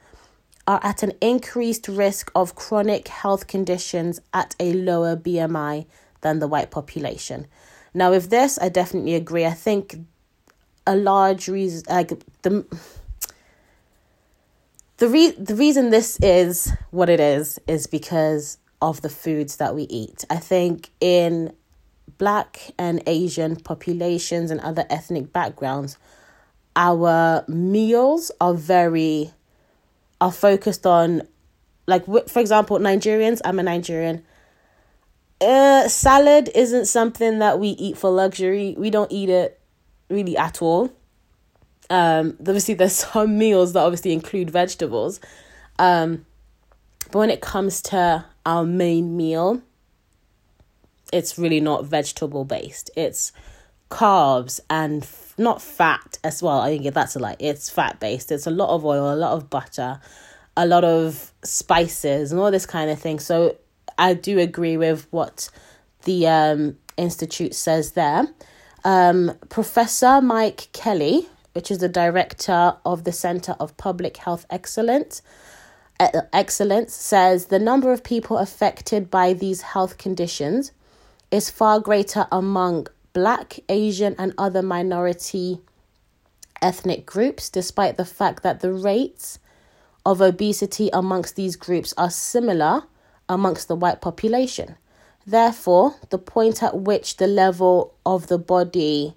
are 0.67 0.79
at 0.83 1.03
an 1.03 1.13
increased 1.21 1.87
risk 1.87 2.31
of 2.33 2.55
chronic 2.55 3.07
health 3.07 3.45
conditions 3.45 4.19
at 4.33 4.55
a 4.59 4.73
lower 4.73 5.15
BMI 5.15 5.85
than 6.21 6.39
the 6.39 6.47
white 6.47 6.71
population. 6.71 7.45
Now, 7.93 8.11
with 8.11 8.29
this, 8.29 8.57
I 8.59 8.69
definitely 8.69 9.15
agree. 9.15 9.45
I 9.45 9.51
think 9.51 9.99
a 10.87 10.95
large 10.95 11.47
reason 11.47 11.83
like 11.89 12.11
the 12.41 12.65
the 14.97 15.07
re- 15.07 15.31
the 15.31 15.55
reason 15.55 15.89
this 15.89 16.19
is 16.21 16.71
what 16.91 17.09
it 17.09 17.19
is 17.19 17.59
is 17.67 17.87
because 17.87 18.57
of 18.81 19.01
the 19.01 19.09
foods 19.09 19.57
that 19.57 19.75
we 19.75 19.83
eat. 19.83 20.25
I 20.29 20.37
think 20.37 20.89
in 20.99 21.53
black 22.17 22.71
and 22.77 23.01
Asian 23.07 23.55
populations 23.55 24.51
and 24.51 24.59
other 24.61 24.85
ethnic 24.89 25.31
backgrounds, 25.31 25.97
our 26.75 27.43
meals 27.47 28.31
are 28.41 28.53
very 28.53 29.31
are 30.19 30.31
focused 30.31 30.85
on 30.85 31.23
like 31.87 32.05
for 32.05 32.39
example 32.39 32.77
Nigerians, 32.79 33.41
I'm 33.43 33.59
a 33.59 33.63
Nigerian. 33.63 34.23
Uh, 35.39 35.87
salad 35.87 36.51
isn't 36.53 36.85
something 36.85 37.39
that 37.39 37.59
we 37.59 37.69
eat 37.69 37.97
for 37.97 38.11
luxury. 38.11 38.75
We 38.77 38.91
don't 38.91 39.11
eat 39.11 39.29
it 39.29 39.60
really 40.11 40.37
at 40.37 40.61
all. 40.61 40.91
Um, 41.89 42.37
obviously, 42.39 42.73
there's 42.73 42.95
some 43.11 43.37
meals 43.37 43.73
that 43.73 43.81
obviously 43.81 44.13
include 44.13 44.49
vegetables. 44.49 45.19
Um, 45.79 46.25
but 47.11 47.19
when 47.19 47.29
it 47.29 47.41
comes 47.41 47.81
to 47.83 48.25
our 48.45 48.65
main 48.65 49.17
meal, 49.17 49.61
it's 51.11 51.37
really 51.37 51.59
not 51.59 51.85
vegetable 51.85 52.45
based. 52.45 52.89
It's 52.95 53.31
carbs 53.89 54.59
and 54.69 55.03
f- 55.03 55.33
not 55.37 55.61
fat 55.61 56.17
as 56.23 56.41
well. 56.41 56.61
I 56.61 56.77
think 56.77 56.93
that's 56.93 57.15
a 57.15 57.19
lie. 57.19 57.35
It's 57.39 57.69
fat 57.69 57.99
based. 57.99 58.31
It's 58.31 58.47
a 58.47 58.51
lot 58.51 58.69
of 58.73 58.85
oil, 58.85 59.13
a 59.13 59.15
lot 59.15 59.33
of 59.33 59.49
butter, 59.49 59.99
a 60.55 60.65
lot 60.65 60.83
of 60.83 61.33
spices, 61.43 62.31
and 62.31 62.39
all 62.39 62.51
this 62.51 62.65
kind 62.65 62.89
of 62.89 62.99
thing. 62.99 63.19
So 63.19 63.57
I 63.97 64.13
do 64.13 64.39
agree 64.39 64.77
with 64.77 65.07
what 65.11 65.49
the 66.05 66.27
um, 66.27 66.77
institute 66.97 67.53
says 67.53 67.91
there. 67.91 68.27
Um, 68.83 69.37
Professor 69.49 70.21
Mike 70.21 70.69
Kelly, 70.73 71.27
which 71.53 71.69
is 71.69 71.79
the 71.79 71.89
director 71.89 72.75
of 72.85 73.03
the 73.03 73.11
Center 73.11 73.55
of 73.59 73.77
Public 73.77 74.17
Health 74.17 74.45
Excellence, 74.49 75.21
Excellence, 76.33 76.95
says 76.95 77.45
the 77.45 77.59
number 77.59 77.91
of 77.91 78.03
people 78.03 78.39
affected 78.39 79.11
by 79.11 79.33
these 79.33 79.61
health 79.61 79.99
conditions 79.99 80.71
is 81.29 81.51
far 81.51 81.79
greater 81.79 82.27
among 82.31 82.87
Black, 83.13 83.59
Asian, 83.69 84.15
and 84.17 84.33
other 84.35 84.63
minority 84.63 85.61
ethnic 86.59 87.05
groups, 87.05 87.49
despite 87.49 87.97
the 87.97 88.05
fact 88.05 88.41
that 88.41 88.61
the 88.61 88.73
rates 88.73 89.37
of 90.03 90.21
obesity 90.21 90.89
amongst 90.91 91.35
these 91.35 91.55
groups 91.55 91.93
are 91.97 92.09
similar 92.09 92.83
amongst 93.29 93.67
the 93.67 93.75
white 93.75 94.01
population. 94.01 94.75
Therefore, 95.25 95.95
the 96.09 96.17
point 96.17 96.63
at 96.63 96.77
which 96.79 97.17
the 97.17 97.27
level 97.27 97.93
of 98.05 98.27
the 98.27 98.37
body 98.37 99.15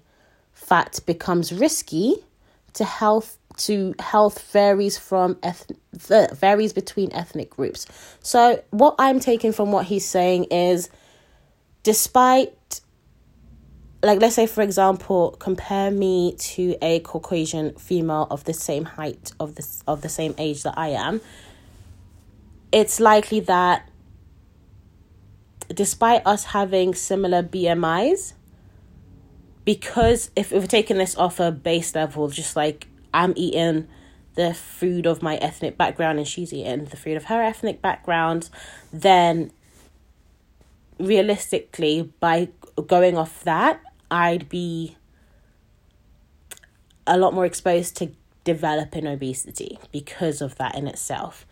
fat 0.53 0.99
becomes 1.05 1.51
risky 1.51 2.15
to 2.73 2.85
health 2.85 3.37
to 3.57 3.95
health 3.99 4.51
varies 4.51 4.97
from 4.97 5.37
eth- 5.41 5.71
varies 5.93 6.73
between 6.73 7.11
ethnic 7.13 7.49
groups. 7.49 7.85
So 8.19 8.61
what 8.71 8.95
I'm 8.99 9.19
taking 9.19 9.53
from 9.53 9.71
what 9.71 9.85
he's 9.85 10.05
saying 10.05 10.45
is 10.45 10.89
despite 11.83 12.81
like 14.03 14.19
let's 14.21 14.35
say 14.35 14.45
for 14.47 14.61
example 14.61 15.35
compare 15.39 15.89
me 15.89 16.35
to 16.37 16.75
a 16.81 16.99
caucasian 17.01 17.73
female 17.75 18.27
of 18.29 18.43
the 18.43 18.53
same 18.53 18.85
height 18.85 19.31
of 19.39 19.55
this 19.55 19.83
of 19.87 20.01
the 20.01 20.09
same 20.09 20.35
age 20.37 20.63
that 20.63 20.77
i 20.77 20.89
am 20.89 21.21
it's 22.71 22.99
likely 22.99 23.39
that 23.39 23.89
despite 25.75 26.25
us 26.25 26.45
having 26.45 26.93
similar 26.93 27.43
bmis 27.43 28.33
because 29.63 30.31
if, 30.35 30.51
we're 30.51 30.65
taking 30.67 30.97
this 30.97 31.15
off 31.17 31.39
a 31.39 31.51
base 31.51 31.93
level 31.95 32.29
just 32.29 32.55
like 32.55 32.87
i'm 33.13 33.33
eating 33.35 33.87
the 34.35 34.53
food 34.53 35.05
of 35.05 35.21
my 35.21 35.35
ethnic 35.37 35.77
background 35.77 36.17
and 36.17 36.27
she's 36.27 36.51
eating 36.53 36.85
the 36.85 36.97
food 36.97 37.15
of 37.15 37.25
her 37.25 37.41
ethnic 37.41 37.81
background 37.81 38.49
then 38.91 39.51
realistically 40.99 42.11
by 42.19 42.49
going 42.87 43.17
off 43.17 43.43
that 43.43 43.81
I'd 44.09 44.49
be 44.49 44.95
a 47.07 47.17
lot 47.17 47.33
more 47.33 47.45
exposed 47.45 47.97
to 47.97 48.11
developing 48.43 49.07
obesity 49.07 49.79
because 49.91 50.41
of 50.41 50.55
that 50.57 50.75
in 50.75 50.87
itself. 50.87 51.45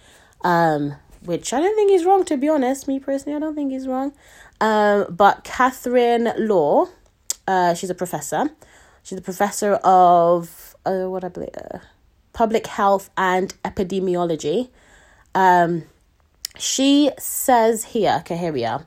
Um, 0.43 0.95
which 1.25 1.53
I 1.53 1.59
don't 1.59 1.75
think 1.75 1.91
is 1.91 2.05
wrong, 2.05 2.25
to 2.25 2.38
be 2.38 2.49
honest. 2.49 2.88
Me 2.88 2.99
personally, 2.99 3.36
I 3.36 3.39
don't 3.39 3.55
think 3.55 3.71
he's 3.71 3.88
wrong. 3.88 4.13
Um, 4.62 5.07
but 5.09 5.43
Catherine 5.43 6.31
Law, 6.38 6.88
uh, 7.47 7.73
she's 7.73 7.89
a 7.89 7.95
professor. 7.95 8.49
She's 9.03 9.17
a 9.17 9.21
professor 9.21 9.73
of 9.83 10.75
uh, 10.86 11.05
what 11.05 11.23
I 11.23 11.29
believe, 11.29 11.49
uh, 11.57 11.79
public 12.31 12.67
health 12.67 13.09
and 13.17 13.53
epidemiology. 13.63 14.69
Um, 15.36 15.83
she 16.57 17.12
says 17.17 17.86
here, 17.86 18.17
okay, 18.19 18.38
here 18.38 18.53
we 18.53 18.65
are. 18.65 18.86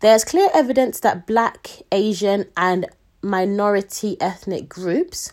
There's 0.00 0.24
clear 0.24 0.48
evidence 0.54 1.00
that 1.00 1.26
Black, 1.26 1.82
Asian, 1.90 2.46
and 2.56 2.86
minority 3.22 4.16
ethnic 4.20 4.68
groups 4.68 5.32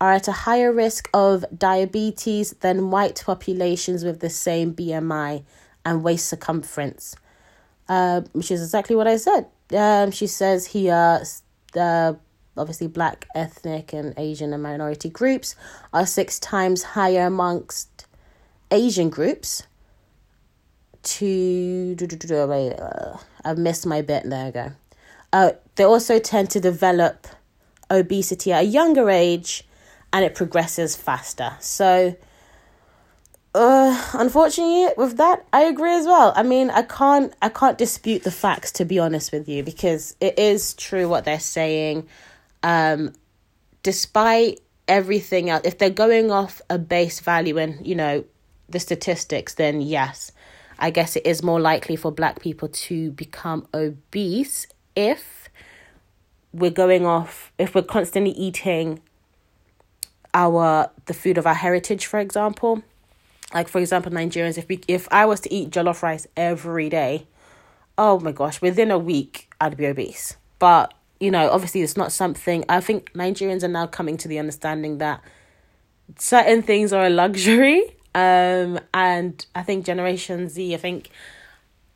are 0.00 0.12
at 0.12 0.28
a 0.28 0.32
higher 0.32 0.72
risk 0.72 1.08
of 1.14 1.44
diabetes 1.56 2.52
than 2.60 2.90
white 2.90 3.22
populations 3.24 4.04
with 4.04 4.20
the 4.20 4.30
same 4.30 4.74
BMI 4.74 5.44
and 5.84 6.02
waist 6.02 6.28
circumference, 6.28 7.16
uh, 7.88 8.22
which 8.32 8.50
is 8.50 8.62
exactly 8.62 8.96
what 8.96 9.06
I 9.06 9.16
said. 9.16 9.46
Um, 9.76 10.10
she 10.10 10.26
says 10.26 10.66
here, 10.66 11.22
uh, 11.76 12.14
obviously, 12.56 12.86
black, 12.86 13.26
ethnic, 13.34 13.92
and 13.92 14.14
Asian 14.16 14.52
and 14.52 14.62
minority 14.62 15.08
groups 15.08 15.56
are 15.92 16.06
six 16.06 16.38
times 16.38 16.82
higher 16.82 17.26
amongst 17.26 18.06
Asian 18.70 19.10
groups 19.10 19.64
to 21.04 21.94
do 21.94 22.06
uh, 22.34 23.18
I've 23.44 23.58
missed 23.58 23.86
my 23.86 24.02
bit. 24.02 24.22
There 24.24 24.46
we 24.46 24.52
go. 24.52 24.72
Uh, 25.32 25.52
they 25.76 25.84
also 25.84 26.18
tend 26.18 26.50
to 26.50 26.60
develop 26.60 27.26
obesity 27.90 28.52
at 28.52 28.62
a 28.62 28.66
younger 28.66 29.10
age, 29.10 29.64
and 30.12 30.24
it 30.24 30.34
progresses 30.34 30.96
faster. 30.96 31.56
So, 31.60 32.16
uh, 33.54 34.02
unfortunately, 34.14 34.88
with 34.96 35.16
that, 35.16 35.44
I 35.52 35.62
agree 35.62 35.94
as 35.94 36.06
well. 36.06 36.32
I 36.34 36.42
mean, 36.42 36.70
I 36.70 36.82
can't, 36.82 37.32
I 37.40 37.48
can't 37.48 37.78
dispute 37.78 38.24
the 38.24 38.32
facts 38.32 38.72
to 38.72 38.84
be 38.84 38.98
honest 38.98 39.30
with 39.32 39.48
you 39.48 39.62
because 39.62 40.16
it 40.20 40.38
is 40.38 40.74
true 40.74 41.08
what 41.08 41.24
they're 41.24 41.38
saying. 41.38 42.08
Um, 42.64 43.12
despite 43.82 44.60
everything 44.88 45.50
else, 45.50 45.62
if 45.64 45.78
they're 45.78 45.90
going 45.90 46.32
off 46.32 46.60
a 46.68 46.78
base 46.78 47.20
value 47.20 47.58
and 47.58 47.86
you 47.86 47.94
know 47.94 48.24
the 48.68 48.80
statistics, 48.80 49.54
then 49.54 49.80
yes, 49.80 50.32
I 50.78 50.90
guess 50.90 51.14
it 51.14 51.24
is 51.24 51.42
more 51.42 51.60
likely 51.60 51.94
for 51.94 52.10
black 52.10 52.40
people 52.40 52.68
to 52.68 53.12
become 53.12 53.68
obese 53.72 54.66
if 54.96 55.48
we're 56.52 56.70
going 56.70 57.06
off, 57.06 57.52
if 57.58 57.74
we're 57.74 57.82
constantly 57.82 58.32
eating 58.32 59.00
our 60.32 60.90
the 61.06 61.14
food 61.14 61.38
of 61.38 61.46
our 61.46 61.54
heritage, 61.54 62.06
for 62.06 62.18
example. 62.18 62.82
Like 63.52 63.68
for 63.68 63.80
example, 63.80 64.10
Nigerians, 64.12 64.58
if 64.58 64.68
we 64.68 64.80
if 64.88 65.08
I 65.10 65.26
was 65.26 65.40
to 65.40 65.52
eat 65.52 65.70
jollof 65.70 66.02
rice 66.02 66.26
every 66.36 66.88
day, 66.88 67.26
oh 67.98 68.18
my 68.20 68.32
gosh, 68.32 68.60
within 68.60 68.90
a 68.90 68.98
week 68.98 69.50
I'd 69.60 69.76
be 69.76 69.86
obese. 69.86 70.36
But 70.58 70.94
you 71.20 71.30
know, 71.30 71.50
obviously 71.50 71.82
it's 71.82 71.96
not 71.96 72.12
something 72.12 72.64
I 72.68 72.80
think 72.80 73.12
Nigerians 73.12 73.62
are 73.62 73.68
now 73.68 73.86
coming 73.86 74.16
to 74.18 74.28
the 74.28 74.38
understanding 74.38 74.98
that 74.98 75.20
certain 76.18 76.62
things 76.62 76.92
are 76.92 77.06
a 77.06 77.10
luxury 77.10 77.82
um, 78.14 78.78
and 78.92 79.44
I 79.54 79.62
think 79.62 79.84
Generation 79.84 80.48
Z, 80.48 80.74
I 80.74 80.78
think 80.78 81.10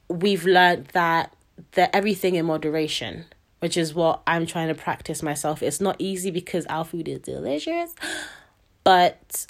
we've 0.08 0.44
learned 0.44 0.86
that 0.88 1.32
that 1.72 1.94
everything 1.94 2.34
in 2.36 2.46
moderation, 2.46 3.24
which 3.60 3.76
is 3.76 3.94
what 3.94 4.22
I'm 4.26 4.46
trying 4.46 4.68
to 4.68 4.74
practice 4.74 5.22
myself. 5.22 5.62
It's 5.62 5.80
not 5.80 5.96
easy 5.98 6.30
because 6.30 6.66
our 6.66 6.84
food 6.84 7.08
is 7.08 7.20
delicious, 7.20 7.94
but 8.84 9.46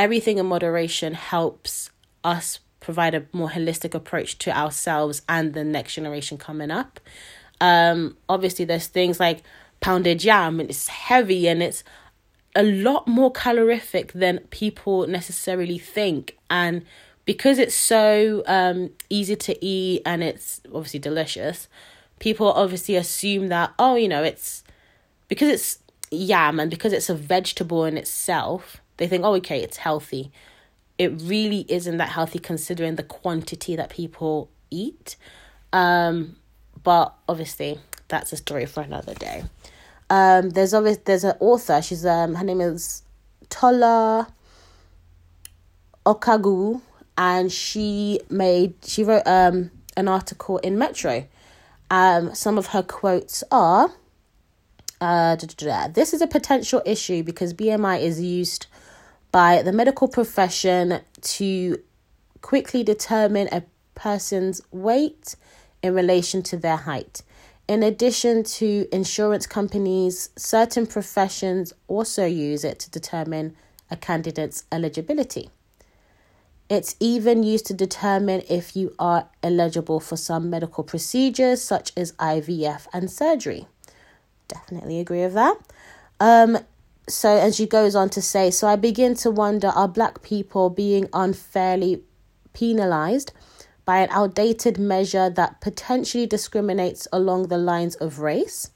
everything 0.00 0.38
in 0.38 0.46
moderation 0.46 1.12
helps 1.12 1.90
us 2.24 2.60
provide 2.80 3.14
a 3.14 3.26
more 3.32 3.50
holistic 3.50 3.94
approach 3.94 4.38
to 4.38 4.50
ourselves 4.56 5.20
and 5.28 5.52
the 5.52 5.62
next 5.62 5.94
generation 5.94 6.38
coming 6.38 6.70
up. 6.70 6.98
Um, 7.60 8.16
obviously, 8.26 8.64
there's 8.64 8.86
things 8.86 9.20
like 9.20 9.42
pounded 9.80 10.24
yam 10.24 10.58
and 10.58 10.70
it's 10.70 10.88
heavy 10.88 11.46
and 11.46 11.62
it's 11.62 11.84
a 12.56 12.62
lot 12.62 13.06
more 13.06 13.30
calorific 13.30 14.12
than 14.12 14.38
people 14.50 15.06
necessarily 15.06 15.78
think 15.78 16.36
and 16.48 16.84
because 17.24 17.58
it's 17.58 17.76
so 17.76 18.42
um, 18.46 18.90
easy 19.08 19.36
to 19.36 19.64
eat 19.64 20.02
and 20.04 20.22
it's 20.22 20.60
obviously 20.74 20.98
delicious 20.98 21.68
people 22.18 22.52
obviously 22.52 22.96
assume 22.96 23.48
that 23.48 23.72
oh 23.78 23.94
you 23.94 24.08
know 24.08 24.22
it's 24.22 24.64
because 25.28 25.48
it's 25.48 25.78
yam 26.10 26.58
and 26.58 26.70
because 26.70 26.92
it's 26.92 27.08
a 27.08 27.14
vegetable 27.14 27.84
in 27.84 27.96
itself 27.96 28.82
they 29.00 29.08
think 29.08 29.24
oh 29.24 29.34
okay 29.34 29.60
it's 29.60 29.78
healthy 29.78 30.30
it 30.96 31.08
really 31.22 31.66
isn't 31.68 31.96
that 31.96 32.10
healthy 32.10 32.38
considering 32.38 32.94
the 32.94 33.02
quantity 33.02 33.74
that 33.74 33.90
people 33.90 34.48
eat 34.70 35.16
um, 35.72 36.36
but 36.84 37.14
obviously 37.28 37.78
that's 38.06 38.32
a 38.32 38.36
story 38.36 38.66
for 38.66 38.82
another 38.82 39.14
day 39.14 39.42
um, 40.10 40.50
there's 40.50 40.74
always 40.74 40.98
there's 40.98 41.22
an 41.22 41.36
author. 41.38 41.80
She's 41.80 42.04
um 42.04 42.34
her 42.34 42.44
name 42.44 42.60
is 42.60 43.02
Tola 43.48 44.26
Okogwu, 46.04 46.82
and 47.16 47.50
she 47.50 48.20
made 48.28 48.74
she 48.84 49.04
wrote 49.04 49.26
um 49.26 49.70
an 49.96 50.08
article 50.08 50.58
in 50.58 50.76
Metro. 50.76 51.26
Um, 51.90 52.34
some 52.34 52.58
of 52.58 52.68
her 52.68 52.82
quotes 52.82 53.42
are. 53.50 53.92
Uh, 55.02 55.34
this 55.34 56.12
is 56.12 56.20
a 56.20 56.26
potential 56.26 56.82
issue 56.84 57.22
because 57.22 57.54
BMI 57.54 58.02
is 58.02 58.20
used 58.20 58.66
by 59.32 59.62
the 59.62 59.72
medical 59.72 60.08
profession 60.08 61.00
to 61.20 61.78
quickly 62.40 62.82
determine 62.82 63.48
a 63.52 63.62
person's 63.94 64.60
weight 64.70 65.36
in 65.82 65.94
relation 65.94 66.42
to 66.42 66.56
their 66.56 66.76
height. 66.76 67.22
In 67.68 67.82
addition 67.82 68.42
to 68.44 68.88
insurance 68.90 69.46
companies, 69.46 70.30
certain 70.36 70.86
professions 70.86 71.72
also 71.86 72.24
use 72.24 72.64
it 72.64 72.80
to 72.80 72.90
determine 72.90 73.54
a 73.90 73.96
candidate's 73.96 74.64
eligibility. 74.72 75.50
It's 76.68 76.96
even 77.00 77.42
used 77.42 77.66
to 77.66 77.74
determine 77.74 78.42
if 78.48 78.76
you 78.76 78.94
are 78.98 79.28
eligible 79.42 80.00
for 80.00 80.16
some 80.16 80.50
medical 80.50 80.84
procedures 80.84 81.60
such 81.62 81.92
as 81.96 82.12
IVF 82.12 82.86
and 82.92 83.10
surgery. 83.10 83.66
Definitely 84.46 85.00
agree 85.00 85.22
with 85.22 85.34
that. 85.34 85.56
Um, 86.20 86.58
so, 87.10 87.36
as 87.36 87.56
she 87.56 87.66
goes 87.66 87.94
on 87.94 88.08
to 88.10 88.22
say, 88.22 88.50
so 88.50 88.68
I 88.68 88.76
begin 88.76 89.14
to 89.16 89.30
wonder 89.30 89.68
are 89.68 89.88
black 89.88 90.22
people 90.22 90.70
being 90.70 91.08
unfairly 91.12 92.02
penalized 92.52 93.32
by 93.84 93.98
an 93.98 94.08
outdated 94.10 94.78
measure 94.78 95.28
that 95.30 95.60
potentially 95.60 96.26
discriminates 96.26 97.08
along 97.12 97.48
the 97.48 97.58
lines 97.58 97.96
of 97.96 98.20
race? 98.20 98.70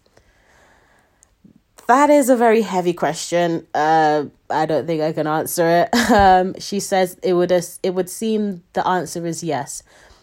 That 1.87 2.09
is 2.09 2.31
a 2.31 2.37
very 2.37 2.63
heavy 2.63 2.95
question. 2.95 3.67
Uh, 3.75 4.25
I 4.49 4.67
don't 4.67 4.87
think 4.87 5.03
I 5.03 5.13
can 5.13 5.27
answer 5.27 5.67
it. 5.67 5.89
Um, 6.11 6.55
she 6.59 6.81
says 6.81 7.17
it 7.23 7.35
would 7.35 7.51
it 7.51 7.95
would 7.95 8.11
seem 8.11 8.63
the 8.73 8.87
answer 8.87 9.27
is 9.27 9.43
yes. 9.43 9.83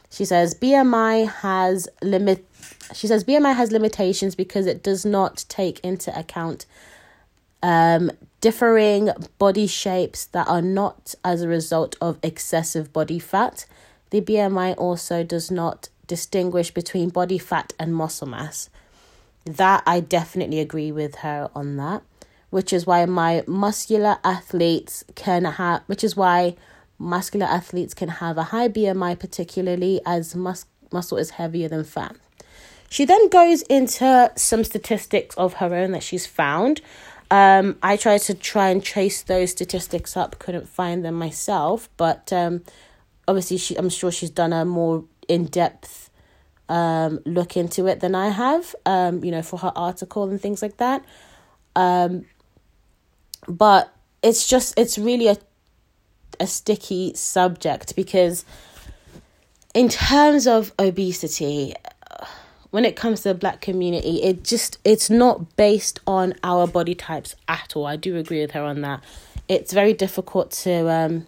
She 0.09 0.25
says 0.25 0.53
BMI 0.53 1.27
has 1.27 1.87
limit. 2.01 2.45
She 2.93 3.07
says 3.07 3.23
BMI 3.23 3.55
has 3.55 3.71
limitations 3.71 4.35
because 4.35 4.65
it 4.65 4.83
does 4.83 5.05
not 5.05 5.45
take 5.47 5.79
into 5.79 6.17
account 6.17 6.65
um, 7.63 8.11
differing 8.39 9.09
body 9.37 9.67
shapes 9.67 10.25
that 10.25 10.47
are 10.47 10.61
not 10.61 11.15
as 11.23 11.41
a 11.41 11.47
result 11.47 11.95
of 12.01 12.17
excessive 12.23 12.91
body 12.91 13.19
fat 13.19 13.65
the 14.11 14.21
BMI 14.21 14.75
also 14.77 15.23
does 15.23 15.49
not 15.49 15.89
distinguish 16.05 16.71
between 16.71 17.09
body 17.09 17.37
fat 17.37 17.73
and 17.79 17.95
muscle 17.95 18.27
mass. 18.27 18.69
That 19.45 19.83
I 19.87 20.01
definitely 20.01 20.59
agree 20.59 20.91
with 20.91 21.15
her 21.15 21.49
on 21.55 21.77
that. 21.77 22.03
which 22.49 22.73
is 22.73 22.85
why 22.85 23.05
my 23.05 23.41
muscular 23.47 24.17
athletes 24.25 25.05
can 25.15 25.45
have, 25.45 25.83
which 25.85 26.03
is 26.03 26.17
why 26.17 26.53
muscular 26.99 27.45
athletes 27.45 27.93
can 27.93 28.09
have 28.09 28.37
a 28.37 28.43
high 28.43 28.67
BMI, 28.67 29.17
particularly 29.17 30.01
as 30.05 30.35
mus- 30.35 30.65
muscle 30.91 31.17
is 31.17 31.29
heavier 31.29 31.69
than 31.69 31.85
fat. 31.85 32.13
She 32.89 33.05
then 33.05 33.29
goes 33.29 33.61
into 33.63 34.29
some 34.35 34.65
statistics 34.65 35.33
of 35.37 35.53
her 35.55 35.73
own 35.73 35.91
that 35.93 36.03
she's 36.03 36.27
found. 36.27 36.81
Um, 37.31 37.77
I 37.81 37.95
tried 37.95 38.19
to 38.23 38.33
try 38.33 38.69
and 38.69 38.83
trace 38.83 39.23
those 39.23 39.51
statistics 39.51 40.17
up, 40.17 40.37
couldn't 40.37 40.67
find 40.67 41.03
them 41.03 41.15
myself, 41.15 41.89
but 41.95 42.31
um, 42.33 42.61
obviously 43.25 43.57
she, 43.57 43.75
I'm 43.77 43.89
sure 43.89 44.11
she's 44.11 44.29
done 44.29 44.51
a 44.51 44.65
more 44.65 45.05
in 45.29 45.45
depth 45.45 46.09
um, 46.67 47.21
look 47.25 47.55
into 47.55 47.87
it 47.87 48.01
than 48.01 48.15
I 48.15 48.29
have, 48.29 48.75
um, 48.85 49.23
you 49.23 49.31
know, 49.31 49.41
for 49.41 49.57
her 49.59 49.71
article 49.77 50.29
and 50.29 50.41
things 50.41 50.61
like 50.61 50.75
that. 50.77 51.05
Um, 51.73 52.25
but 53.47 53.95
it's 54.21 54.45
just, 54.45 54.77
it's 54.77 54.97
really 54.97 55.27
a, 55.27 55.37
a 56.37 56.47
sticky 56.47 57.13
subject 57.13 57.95
because 57.95 58.43
in 59.73 59.87
terms 59.87 60.47
of 60.47 60.73
obesity, 60.77 61.75
when 62.71 62.85
it 62.85 62.95
comes 62.95 63.21
to 63.21 63.29
the 63.29 63.35
black 63.35 63.61
community, 63.61 64.23
it 64.23 64.43
just 64.43 64.79
it's 64.83 65.09
not 65.09 65.55
based 65.57 65.99
on 66.07 66.33
our 66.43 66.65
body 66.65 66.95
types 66.95 67.35
at 67.47 67.75
all. 67.75 67.85
I 67.85 67.97
do 67.97 68.17
agree 68.17 68.41
with 68.41 68.51
her 68.51 68.63
on 68.63 68.81
that. 68.81 69.03
It's 69.47 69.73
very 69.73 69.93
difficult 69.93 70.51
to 70.63 70.89
um 70.89 71.25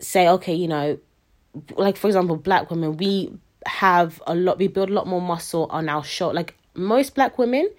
say, 0.00 0.28
okay, 0.28 0.54
you 0.54 0.68
know, 0.68 0.98
like 1.76 1.96
for 1.96 2.08
example, 2.08 2.36
black 2.36 2.70
women, 2.70 2.96
we 2.96 3.32
have 3.64 4.20
a 4.26 4.34
lot 4.34 4.58
we 4.58 4.66
build 4.66 4.90
a 4.90 4.92
lot 4.92 5.06
more 5.06 5.20
muscle 5.20 5.66
on 5.70 5.88
our 5.88 6.02
shoulder. 6.04 6.34
Like 6.34 6.56
most 6.74 7.14
black 7.14 7.38
women 7.38 7.70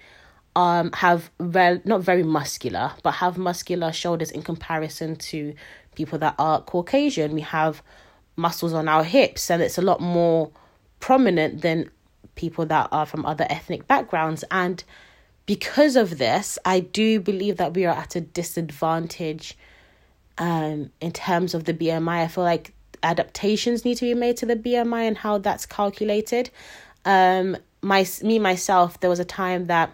um 0.55 0.91
have 0.93 1.29
very 1.41 1.81
not 1.83 2.01
very 2.01 2.23
muscular, 2.23 2.93
but 3.03 3.12
have 3.12 3.38
muscular 3.38 3.91
shoulders 3.91 4.31
in 4.31 4.43
comparison 4.43 5.17
to 5.17 5.53
people 5.95 6.17
that 6.19 6.36
are 6.39 6.62
Caucasian. 6.62 7.33
We 7.33 7.41
have 7.41 7.83
muscles 8.38 8.73
on 8.73 8.88
our 8.88 9.03
hips 9.03 9.51
and 9.51 9.62
it's 9.62 9.77
a 9.77 9.81
lot 9.81 9.99
more 9.99 10.51
prominent 11.01 11.62
than 11.62 11.89
people 12.35 12.65
that 12.67 12.87
are 12.91 13.05
from 13.05 13.25
other 13.25 13.45
ethnic 13.49 13.87
backgrounds. 13.87 14.43
And 14.51 14.83
because 15.45 15.95
of 15.95 16.17
this, 16.17 16.57
I 16.65 16.79
do 16.79 17.19
believe 17.19 17.57
that 17.57 17.73
we 17.73 17.85
are 17.85 17.95
at 17.95 18.15
a 18.15 18.21
disadvantage 18.21 19.57
um, 20.37 20.91
in 21.01 21.11
terms 21.11 21.53
of 21.53 21.65
the 21.65 21.73
BMI. 21.73 22.23
I 22.23 22.27
feel 22.27 22.43
like 22.43 22.73
adaptations 23.03 23.83
need 23.85 23.95
to 23.95 24.05
be 24.05 24.13
made 24.13 24.37
to 24.37 24.45
the 24.45 24.55
BMI 24.55 25.07
and 25.07 25.17
how 25.17 25.37
that's 25.37 25.65
calculated. 25.65 26.49
Um, 27.05 27.57
my 27.81 28.05
me 28.21 28.39
myself, 28.39 28.99
there 29.01 29.09
was 29.09 29.19
a 29.19 29.25
time 29.25 29.65
that 29.65 29.91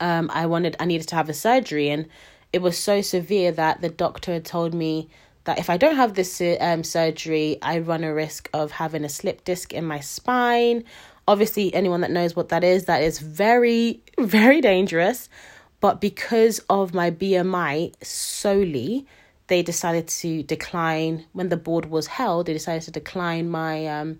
um, 0.00 0.30
I 0.32 0.46
wanted 0.46 0.76
I 0.78 0.84
needed 0.84 1.08
to 1.08 1.16
have 1.16 1.28
a 1.28 1.34
surgery, 1.34 1.88
and 1.88 2.06
it 2.52 2.60
was 2.60 2.76
so 2.76 3.00
severe 3.00 3.52
that 3.52 3.80
the 3.80 3.88
doctor 3.88 4.38
told 4.40 4.74
me 4.74 5.08
that 5.44 5.58
if 5.58 5.70
I 5.70 5.78
don't 5.78 5.96
have 5.96 6.14
this 6.14 6.42
um, 6.60 6.84
surgery, 6.84 7.58
I 7.62 7.78
run 7.78 8.04
a 8.04 8.12
risk 8.12 8.50
of 8.52 8.72
having 8.72 9.04
a 9.04 9.08
slip 9.08 9.44
disc 9.44 9.72
in 9.72 9.84
my 9.86 10.00
spine 10.00 10.84
Obviously, 11.30 11.72
anyone 11.72 12.00
that 12.00 12.10
knows 12.10 12.34
what 12.34 12.48
that 12.48 12.64
is, 12.64 12.86
that 12.86 13.02
is 13.02 13.20
very, 13.20 14.02
very 14.18 14.60
dangerous. 14.60 15.28
But 15.78 16.00
because 16.00 16.58
of 16.68 16.92
my 16.92 17.12
BMI 17.12 17.94
solely, 18.04 19.06
they 19.46 19.62
decided 19.62 20.08
to 20.08 20.42
decline 20.42 21.26
when 21.32 21.48
the 21.48 21.56
board 21.56 21.86
was 21.86 22.08
held. 22.08 22.46
They 22.46 22.52
decided 22.52 22.82
to 22.82 22.90
decline 22.90 23.48
my 23.48 23.86
um, 23.86 24.18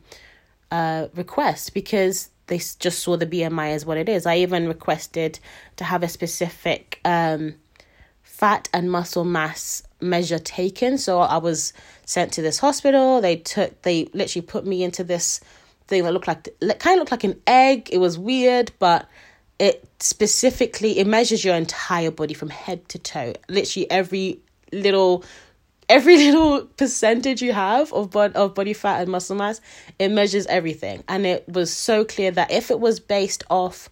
uh, 0.70 1.08
request 1.14 1.74
because 1.74 2.30
they 2.46 2.58
just 2.58 3.00
saw 3.00 3.16
the 3.16 3.26
BMI 3.26 3.72
as 3.72 3.84
what 3.84 3.96
it 3.96 4.08
is. 4.08 4.24
I 4.24 4.36
even 4.36 4.68
requested 4.68 5.40
to 5.78 5.84
have 5.84 6.04
a 6.04 6.08
specific 6.08 7.00
um, 7.04 7.56
fat 8.22 8.68
and 8.72 8.88
muscle 8.90 9.24
mass 9.24 9.82
measure 10.00 10.38
taken. 10.38 10.96
So 10.96 11.20
I 11.20 11.38
was 11.38 11.72
sent 12.06 12.32
to 12.34 12.42
this 12.42 12.60
hospital. 12.60 13.20
They 13.20 13.36
took, 13.36 13.82
they 13.82 14.08
literally 14.14 14.46
put 14.46 14.64
me 14.64 14.84
into 14.84 15.02
this 15.02 15.40
thing 15.90 16.04
that 16.04 16.12
looked 16.12 16.28
like 16.28 16.44
kind 16.78 16.94
of 16.94 17.00
looked 17.00 17.10
like 17.10 17.24
an 17.24 17.40
egg. 17.46 17.90
It 17.92 17.98
was 17.98 18.18
weird, 18.18 18.72
but 18.78 19.06
it 19.58 19.86
specifically 19.98 20.98
it 20.98 21.06
measures 21.06 21.44
your 21.44 21.54
entire 21.54 22.10
body 22.10 22.32
from 22.32 22.48
head 22.48 22.88
to 22.88 22.98
toe. 22.98 23.34
Literally 23.48 23.90
every 23.90 24.40
little 24.72 25.24
every 25.88 26.16
little 26.26 26.64
percentage 26.64 27.42
you 27.42 27.52
have 27.52 27.92
of 27.92 28.10
bod- 28.10 28.34
of 28.34 28.54
body 28.54 28.72
fat 28.72 29.02
and 29.02 29.10
muscle 29.10 29.36
mass, 29.36 29.60
it 29.98 30.08
measures 30.08 30.46
everything. 30.46 31.04
And 31.08 31.26
it 31.26 31.46
was 31.48 31.72
so 31.72 32.04
clear 32.04 32.30
that 32.30 32.50
if 32.50 32.70
it 32.70 32.80
was 32.80 33.00
based 33.00 33.44
off 33.50 33.90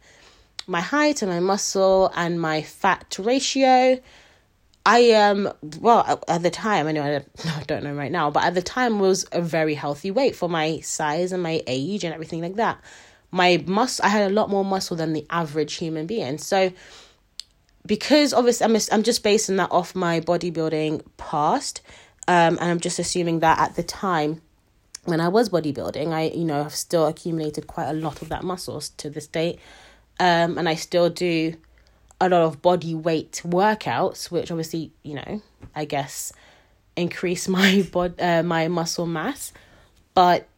my 0.67 0.81
height 0.81 1.23
and 1.23 1.31
my 1.31 1.41
muscle 1.41 2.13
and 2.15 2.41
my 2.41 2.63
fat 2.63 3.17
ratio, 3.19 4.01
I 4.88 5.01
am 5.01 5.48
um, 5.48 5.53
well 5.81 6.24
at 6.29 6.42
the 6.42 6.48
time. 6.48 6.87
I 6.87 6.92
know 6.92 7.03
I 7.03 7.62
don't 7.66 7.85
know 7.85 7.92
right 7.92 8.11
now, 8.11 8.31
but 8.31 8.44
at 8.44 8.55
the 8.55 8.62
time 8.62 8.98
was 8.98 9.27
a 9.33 9.42
very 9.42 9.74
healthy 9.74 10.11
weight 10.11 10.35
for 10.35 10.48
my 10.48 10.81
size 10.81 11.31
and 11.31 11.42
my 11.42 11.62
age 11.66 12.05
and 12.05 12.14
everything 12.14 12.40
like 12.40 12.55
that. 12.55 12.83
My 13.31 13.62
muscle, 13.66 14.07
I 14.07 14.09
had 14.09 14.31
a 14.31 14.33
lot 14.33 14.48
more 14.48 14.64
muscle 14.64 14.96
than 14.96 15.12
the 15.12 15.27
average 15.29 15.74
human 15.74 16.07
being. 16.07 16.38
So 16.38 16.72
because 17.85 18.33
obviously 18.33 18.64
I'm 18.64 18.77
I'm 18.90 19.03
just 19.03 19.22
basing 19.22 19.57
that 19.57 19.70
off 19.70 19.94
my 19.94 20.20
bodybuilding 20.20 21.05
past, 21.18 21.83
um, 22.27 22.57
and 22.59 22.70
I'm 22.70 22.81
just 22.81 22.98
assuming 22.98 23.40
that 23.40 23.59
at 23.59 23.77
the 23.77 23.83
time 23.83 24.40
when 25.05 25.20
I 25.20 25.29
was 25.29 25.51
bodybuilding, 25.51 26.14
I 26.14 26.31
you 26.31 26.46
know 26.46 26.62
have 26.62 26.74
still 26.74 27.07
accumulated 27.07 27.66
quite 27.66 27.90
a 27.90 27.92
lot 27.92 28.22
of 28.22 28.31
that 28.31 28.42
muscles 28.42 28.88
to 28.96 29.11
this 29.11 29.27
date, 29.27 29.59
um, 30.18 30.57
and 30.57 30.66
I 30.66 30.77
still 30.77 31.11
do 31.11 31.57
a 32.21 32.29
lot 32.29 32.43
of 32.43 32.63
body 32.63 32.95
weight 32.95 33.43
workouts, 33.45 34.31
which 34.31 34.51
obviously, 34.51 34.93
you 35.03 35.15
know, 35.15 35.43
I 35.75 35.85
guess 35.85 36.33
increase 36.97 37.49
my 37.59 37.87
bod 37.91 38.21
uh, 38.21 38.43
my 38.43 38.69
muscle 38.69 39.07
mass. 39.07 39.53
But 40.15 40.49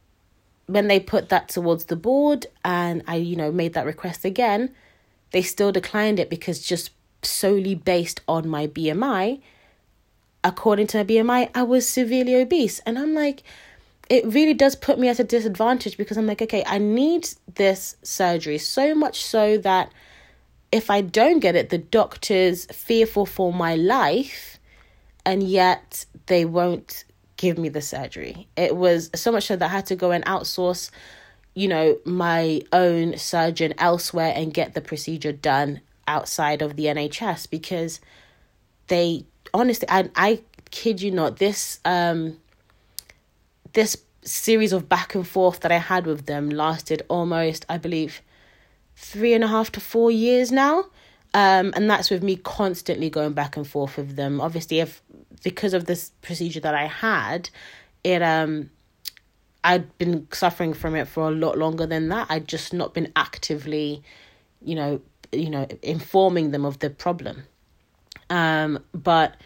when 0.66 0.88
they 0.88 1.00
put 1.00 1.28
that 1.28 1.48
towards 1.48 1.86
the 1.86 1.96
board 1.96 2.46
and 2.64 3.02
I, 3.06 3.16
you 3.16 3.36
know, 3.36 3.50
made 3.50 3.74
that 3.74 3.86
request 3.86 4.24
again, 4.24 4.70
they 5.32 5.42
still 5.42 5.72
declined 5.72 6.18
it 6.18 6.30
because 6.30 6.60
just 6.60 6.90
solely 7.22 7.74
based 7.74 8.20
on 8.26 8.48
my 8.48 8.66
BMI, 8.66 9.40
according 10.42 10.86
to 10.88 10.98
my 10.98 11.04
BMI, 11.04 11.50
I 11.54 11.62
was 11.62 11.88
severely 11.88 12.34
obese. 12.36 12.78
And 12.80 12.98
I'm 12.98 13.14
like, 13.14 13.42
it 14.08 14.24
really 14.26 14.54
does 14.54 14.74
put 14.74 14.98
me 14.98 15.08
at 15.08 15.20
a 15.20 15.24
disadvantage 15.24 15.96
because 15.96 16.16
I'm 16.16 16.26
like, 16.26 16.42
okay, 16.42 16.64
I 16.66 16.78
need 16.78 17.28
this 17.54 17.96
surgery 18.02 18.58
so 18.58 18.94
much 18.94 19.24
so 19.24 19.58
that 19.58 19.92
if 20.72 20.90
I 20.90 21.00
don't 21.00 21.40
get 21.40 21.56
it, 21.56 21.70
the 21.70 21.78
doctor's 21.78 22.66
fearful 22.66 23.26
for 23.26 23.52
my 23.52 23.74
life, 23.76 24.58
and 25.24 25.42
yet 25.42 26.04
they 26.26 26.44
won't 26.44 27.04
give 27.36 27.58
me 27.58 27.68
the 27.68 27.82
surgery. 27.82 28.46
It 28.56 28.76
was 28.76 29.10
so 29.14 29.32
much 29.32 29.46
so 29.46 29.56
that 29.56 29.64
I 29.64 29.68
had 29.68 29.86
to 29.86 29.96
go 29.96 30.10
and 30.10 30.24
outsource, 30.26 30.90
you 31.54 31.68
know, 31.68 31.98
my 32.04 32.62
own 32.72 33.16
surgeon 33.18 33.74
elsewhere 33.78 34.32
and 34.36 34.54
get 34.54 34.74
the 34.74 34.80
procedure 34.80 35.32
done 35.32 35.80
outside 36.06 36.62
of 36.62 36.76
the 36.76 36.84
NHS 36.84 37.48
because 37.48 38.00
they 38.88 39.24
honestly 39.54 39.88
I 39.88 40.10
I 40.16 40.40
kid 40.70 41.00
you 41.00 41.10
not 41.12 41.36
this 41.36 41.80
um 41.84 42.38
this 43.72 43.96
series 44.22 44.72
of 44.72 44.88
back 44.88 45.14
and 45.14 45.26
forth 45.26 45.60
that 45.60 45.72
I 45.72 45.78
had 45.78 46.06
with 46.06 46.26
them 46.26 46.50
lasted 46.50 47.02
almost 47.08 47.64
I 47.68 47.78
believe 47.78 48.20
three 49.00 49.32
and 49.32 49.42
a 49.42 49.48
half 49.48 49.72
to 49.72 49.80
four 49.80 50.10
years 50.10 50.52
now. 50.52 50.84
Um, 51.32 51.72
and 51.74 51.88
that's 51.88 52.10
with 52.10 52.22
me 52.22 52.36
constantly 52.36 53.08
going 53.08 53.32
back 53.32 53.56
and 53.56 53.66
forth 53.66 53.96
with 53.96 54.16
them. 54.16 54.40
Obviously, 54.40 54.80
if 54.80 55.00
because 55.42 55.74
of 55.74 55.86
this 55.86 56.10
procedure 56.22 56.60
that 56.60 56.74
I 56.74 56.86
had, 56.86 57.48
it 58.04 58.20
um, 58.20 58.70
I'd 59.64 59.96
been 59.96 60.26
suffering 60.32 60.74
from 60.74 60.94
it 60.96 61.08
for 61.08 61.28
a 61.28 61.30
lot 61.30 61.56
longer 61.56 61.86
than 61.86 62.08
that. 62.08 62.26
I'd 62.28 62.48
just 62.48 62.72
not 62.72 62.92
been 62.92 63.12
actively, 63.16 64.02
you 64.62 64.74
know, 64.74 65.00
you 65.32 65.48
know, 65.48 65.66
informing 65.82 66.50
them 66.50 66.64
of 66.64 66.80
the 66.80 66.90
problem. 66.90 67.44
Um, 68.28 68.80
but 68.92 69.36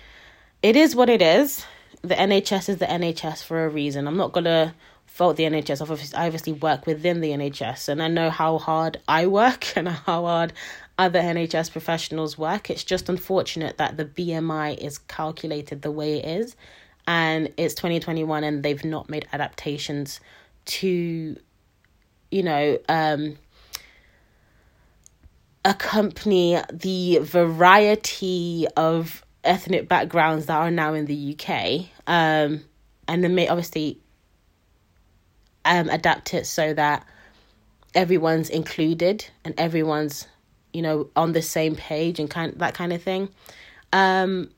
it 0.63 0.77
is 0.77 0.97
what 0.97 1.09
it 1.09 1.23
is. 1.23 1.65
The 2.03 2.15
NHS 2.15 2.71
is 2.71 2.77
the 2.79 2.87
NHS 2.87 3.45
for 3.45 3.65
a 3.65 3.69
reason. 3.69 4.09
I'm 4.09 4.17
not 4.17 4.33
gonna 4.33 4.75
fault 5.15 5.37
the 5.37 5.45
NHS. 5.45 5.81
Obviously, 5.81 6.19
I 6.19 6.27
obviously 6.27 6.55
work 6.55 6.87
within 6.87 7.21
the 7.21 7.31
NHS 7.31 7.89
and 7.89 8.03
I 8.03 8.09
know 8.09 8.31
how 8.31 8.59
hard 8.59 9.01
I 9.07 9.29
work 9.29 9.73
and 9.77 9.89
how 9.89 10.25
hard 10.25 10.53
other 10.99 11.21
NHS 11.21 11.71
professionals 11.71 12.37
work. 12.37 12.69
It's 12.69 12.83
just 12.83 13.09
unfortunate 13.09 13.79
that 13.79 13.97
the 13.97 14.07
BMI 14.07 14.77
is 14.77 14.99
calculated 14.99 15.83
the 15.83 15.93
way 15.93 16.19
it 16.19 16.25
is 16.25 16.57
and 17.07 17.53
it's 17.57 17.75
2021 17.75 18.43
and 18.43 18.65
they've 18.65 18.85
not 18.85 19.09
made 19.09 19.29
adaptations 19.33 20.19
to, 20.65 21.37
you 22.33 22.43
know, 22.43 22.79
um, 22.89 23.39
accompany 25.65 26.61
the 26.73 27.19
variety 27.19 28.67
of 28.77 29.25
ethnic 29.45 29.89
backgrounds 29.89 30.47
that 30.47 30.57
are 30.57 30.73
now 30.73 30.93
in 30.93 31.07
the 31.07 31.37
UK. 31.39 31.87
Um, 32.09 32.65
and 33.07 33.35
may 33.35 33.47
obviously 33.47 34.01
um, 35.65 35.89
adapt 35.89 36.35
it 36.35 36.47
so 36.47 36.75
that 36.75 37.07
everyone's 37.95 38.51
included 38.51 39.27
and 39.45 39.55
everyone's 39.59 40.27
you 40.75 40.83
know, 40.83 41.09
on 41.17 41.33
the 41.33 41.41
same 41.41 41.77
page 41.77 42.19
and 42.19 42.29
kind 42.29 42.53
that 42.57 42.75
kind 42.75 42.93
of 42.93 43.01
thing. 43.01 43.31
Um, 43.93 44.51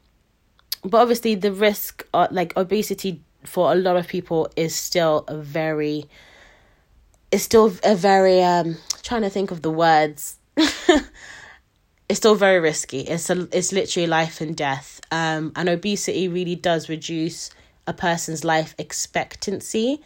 but 0.82 0.98
obviously, 0.98 1.36
the 1.36 1.52
risk, 1.52 2.04
uh, 2.12 2.26
like 2.30 2.56
obesity, 2.56 3.22
for 3.44 3.70
a 3.70 3.76
lot 3.76 3.96
of 3.96 4.08
people 4.08 4.50
is 4.56 4.74
still 4.74 5.24
a 5.28 5.36
very, 5.36 6.06
it's 7.30 7.44
still 7.44 7.72
a 7.84 7.94
very 7.94 8.42
um. 8.42 8.78
Trying 9.02 9.22
to 9.22 9.30
think 9.30 9.52
of 9.52 9.62
the 9.62 9.70
words. 9.70 10.36
it's 10.56 11.04
still 12.14 12.34
very 12.34 12.58
risky. 12.58 13.00
It's 13.00 13.30
a, 13.30 13.46
it's 13.56 13.72
literally 13.72 14.08
life 14.08 14.40
and 14.40 14.56
death. 14.56 15.00
Um, 15.12 15.52
and 15.54 15.68
obesity 15.68 16.26
really 16.26 16.56
does 16.56 16.88
reduce 16.88 17.50
a 17.86 17.92
person's 17.92 18.42
life 18.42 18.74
expectancy 18.78 20.02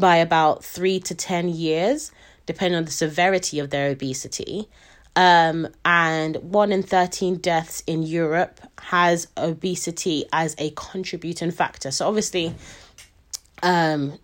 by 0.00 0.16
about 0.16 0.64
three 0.64 0.98
to 1.00 1.14
ten 1.14 1.48
years, 1.48 2.10
depending 2.46 2.78
on 2.78 2.84
the 2.84 2.90
severity 2.90 3.58
of 3.58 3.70
their 3.70 3.90
obesity. 3.90 4.68
Um, 5.16 5.68
and 5.84 6.36
one 6.36 6.70
in 6.70 6.84
13 6.84 7.38
deaths 7.38 7.82
in 7.86 8.04
Europe 8.04 8.60
has 8.78 9.26
obesity 9.36 10.24
as 10.32 10.54
a 10.56 10.70
contributing 10.76 11.50
factor. 11.50 11.90
So, 11.90 12.06
obviously, 12.06 12.54
um, 13.62 14.18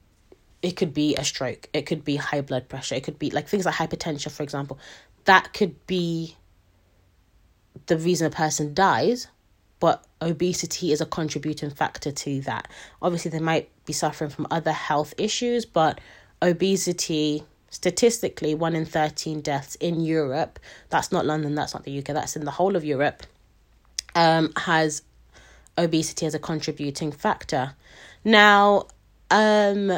it 0.63 0.77
could 0.77 0.95
be 0.95 1.17
a 1.17 1.25
stroke, 1.25 1.69
it 1.73 1.83
could 1.83 2.05
be 2.05 2.17
high 2.17 2.41
blood 2.41 2.69
pressure, 2.69 2.95
it 2.95 3.05
could 3.05 3.19
be 3.19 3.31
like 3.31 3.49
things 3.49 3.67
like 3.67 3.75
hypertension, 3.75 4.31
for 4.31 4.43
example. 4.43 4.79
That 5.25 5.53
could 5.53 5.87
be 5.87 6.37
the 7.87 7.99
reason 7.99 8.27
a 8.27 8.31
person 8.31 8.75
dies, 8.75 9.29
but 9.81 10.05
obesity 10.23 10.93
is 10.93 11.01
a 11.01 11.07
contributing 11.07 11.71
factor 11.71 12.11
to 12.11 12.41
that. 12.43 12.69
Obviously, 13.03 13.31
they 13.31 13.41
might 13.41 13.69
be 13.85 13.93
suffering 13.93 14.31
from 14.31 14.47
other 14.51 14.73
health 14.73 15.15
issues, 15.19 15.65
but 15.65 16.01
obesity 16.43 17.45
statistically 17.71 18.55
one 18.55 18.75
in 18.75 18.85
13 18.85 19.41
deaths 19.41 19.75
in 19.77 20.01
Europe 20.01 20.59
that's 20.89 21.11
not 21.13 21.27
London 21.27 21.55
that's 21.55 21.75
not 21.75 21.85
the 21.85 21.99
UK 21.99 22.07
that's 22.07 22.37
in 22.37 22.45
the 22.45 22.51
whole 22.51 22.77
of 22.77 22.85
Europe 22.85 23.25
um 24.15 24.53
has 24.57 25.03
obesity 25.77 26.27
as 26.27 26.35
a 26.35 26.39
contributing 26.39 27.13
factor 27.13 27.75
now 28.25 28.87
um 29.31 29.93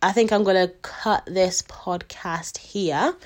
I 0.00 0.12
think 0.12 0.32
I'm 0.32 0.44
going 0.44 0.68
to 0.68 0.72
cut 0.82 1.24
this 1.26 1.62
podcast 1.62 2.58
here 2.58 3.16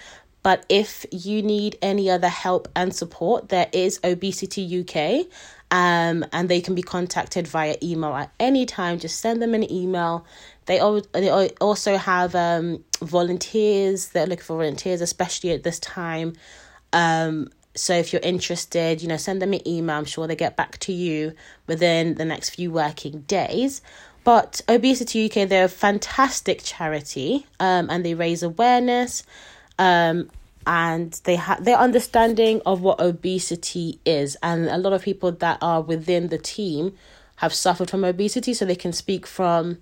but 0.42 0.64
if 0.68 1.04
you 1.10 1.42
need 1.42 1.76
any 1.82 2.08
other 2.08 2.28
help 2.28 2.68
and 2.74 2.94
support 2.94 3.50
there 3.50 3.68
is 3.72 4.00
obesity 4.04 4.80
UK 4.80 5.26
um, 5.72 6.24
and 6.32 6.50
they 6.50 6.60
can 6.60 6.74
be 6.74 6.82
contacted 6.82 7.48
via 7.48 7.76
email 7.82 8.14
at 8.14 8.30
any 8.38 8.66
time. 8.66 8.98
Just 8.98 9.20
send 9.20 9.40
them 9.40 9.54
an 9.54 9.72
email. 9.72 10.26
They, 10.66 10.78
they 11.12 11.30
also 11.62 11.96
have 11.96 12.34
um, 12.34 12.84
volunteers. 13.00 14.08
They're 14.08 14.26
looking 14.26 14.44
for 14.44 14.58
volunteers, 14.58 15.00
especially 15.00 15.50
at 15.50 15.62
this 15.62 15.80
time. 15.80 16.34
Um, 16.92 17.48
so 17.74 17.94
if 17.94 18.12
you're 18.12 18.20
interested, 18.22 19.00
you 19.00 19.08
know, 19.08 19.16
send 19.16 19.40
them 19.40 19.54
an 19.54 19.66
email. 19.66 19.96
I'm 19.96 20.04
sure 20.04 20.26
they 20.26 20.36
get 20.36 20.58
back 20.58 20.76
to 20.80 20.92
you 20.92 21.32
within 21.66 22.16
the 22.16 22.26
next 22.26 22.50
few 22.50 22.70
working 22.70 23.22
days. 23.22 23.80
But 24.24 24.60
Obesity 24.68 25.24
UK, 25.24 25.48
they're 25.48 25.64
a 25.64 25.68
fantastic 25.68 26.60
charity, 26.62 27.46
um, 27.58 27.88
and 27.90 28.04
they 28.04 28.12
raise 28.12 28.42
awareness. 28.42 29.24
Um, 29.78 30.28
and 30.66 31.20
they 31.24 31.36
have 31.36 31.64
their 31.64 31.76
understanding 31.76 32.60
of 32.66 32.80
what 32.80 33.00
obesity 33.00 34.00
is. 34.04 34.36
And 34.42 34.66
a 34.66 34.78
lot 34.78 34.92
of 34.92 35.02
people 35.02 35.32
that 35.32 35.58
are 35.60 35.80
within 35.80 36.28
the 36.28 36.38
team 36.38 36.94
have 37.36 37.52
suffered 37.52 37.90
from 37.90 38.04
obesity 38.04 38.54
so 38.54 38.64
they 38.64 38.76
can 38.76 38.92
speak 38.92 39.26
from 39.26 39.78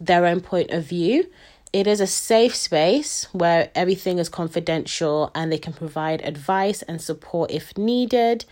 their 0.00 0.26
own 0.26 0.40
point 0.40 0.70
of 0.70 0.84
view. 0.84 1.28
It 1.72 1.86
is 1.86 2.00
a 2.00 2.06
safe 2.06 2.54
space 2.54 3.28
where 3.32 3.70
everything 3.74 4.18
is 4.18 4.28
confidential 4.28 5.30
and 5.34 5.52
they 5.52 5.58
can 5.58 5.72
provide 5.72 6.22
advice 6.22 6.82
and 6.82 7.00
support 7.00 7.50
if 7.50 7.76
needed. 7.76 8.44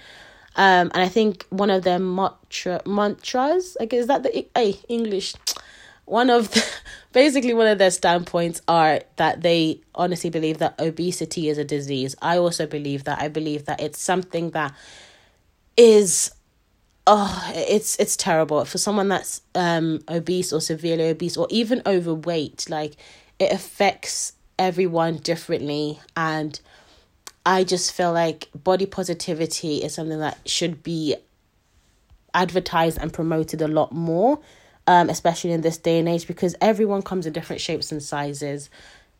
Um, 0.57 0.93
and 0.95 1.03
i 1.03 1.09
think 1.09 1.47
one 1.51 1.69
of 1.69 1.83
their 1.83 1.99
mantra, 1.99 2.81
mantras 2.87 3.77
like 3.81 3.93
is 3.93 4.07
that 4.07 4.23
the 4.23 4.47
hey, 4.55 4.79
english 4.89 5.35
one 6.05 6.31
of 6.31 6.51
the, 6.51 6.65
basically 7.13 7.55
one 7.55 7.67
of 7.67 7.79
their 7.79 7.91
standpoints 7.91 8.61
are 8.69 9.01
that 9.17 9.43
they 9.43 9.81
honestly 9.95 10.31
believe 10.31 10.59
that 10.59 10.79
obesity 10.81 11.49
is 11.49 11.59
a 11.59 11.65
disease. 11.65 12.15
I 12.21 12.39
also 12.39 12.67
believe 12.67 13.05
that. 13.05 13.21
I 13.21 13.29
believe 13.29 13.67
that 13.67 13.81
it's 13.81 13.99
something 13.99 14.51
that 14.51 14.75
is 15.77 16.31
oh 17.07 17.53
it's 17.55 17.97
it's 17.99 18.17
terrible 18.17 18.65
for 18.65 18.79
someone 18.79 19.09
that's 19.09 19.43
um 19.55 20.01
obese 20.09 20.53
or 20.53 20.61
severely 20.61 21.11
obese 21.11 21.37
or 21.37 21.47
even 21.51 21.83
overweight 21.85 22.65
like 22.71 22.97
it 23.39 23.53
affects 23.53 24.33
everyone 24.59 25.17
differently 25.17 25.99
and 26.17 26.61
I 27.45 27.65
just 27.65 27.93
feel 27.93 28.13
like 28.13 28.49
body 28.55 28.87
positivity 28.87 29.79
is 29.79 29.95
something 29.95 30.21
that 30.21 30.39
should 30.49 30.83
be 30.83 31.17
advertised 32.33 32.99
and 32.99 33.13
promoted 33.13 33.61
a 33.61 33.69
lot 33.69 33.93
more 33.93 34.41
um, 34.87 35.09
especially 35.09 35.53
in 35.53 35.63
this 35.63 35.79
day 35.79 35.99
and 35.99 36.09
age, 36.09 36.27
because 36.27 36.55
everyone 36.61 37.03
comes 37.03 37.27
in 37.27 37.33
different 37.33 37.61
shapes 37.61 37.93
and 37.93 38.03
sizes. 38.03 38.71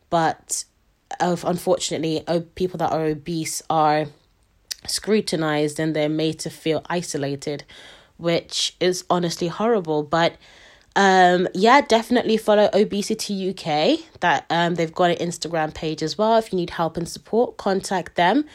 But 0.09 0.65
of 1.19 1.43
unfortunately, 1.43 2.23
people 2.55 2.77
that 2.79 2.91
are 2.91 3.05
obese 3.05 3.61
are 3.69 4.07
scrutinized 4.87 5.79
and 5.79 5.95
they're 5.95 6.09
made 6.09 6.39
to 6.39 6.49
feel 6.49 6.83
isolated, 6.89 7.63
which 8.17 8.75
is 8.79 9.03
honestly 9.09 9.47
horrible. 9.47 10.03
But 10.03 10.37
um 10.95 11.47
yeah 11.53 11.81
definitely 11.81 12.37
follow 12.37 12.69
obesity 12.73 13.49
uk 13.49 13.99
that 14.21 14.45
um 14.49 14.75
they've 14.75 14.93
got 14.93 15.11
an 15.11 15.17
instagram 15.17 15.73
page 15.73 16.01
as 16.01 16.17
well 16.17 16.37
if 16.37 16.51
you 16.53 16.57
need 16.57 16.69
help 16.69 16.95
and 16.95 17.07
support 17.09 17.57
contact 17.57 18.15
them 18.15 18.45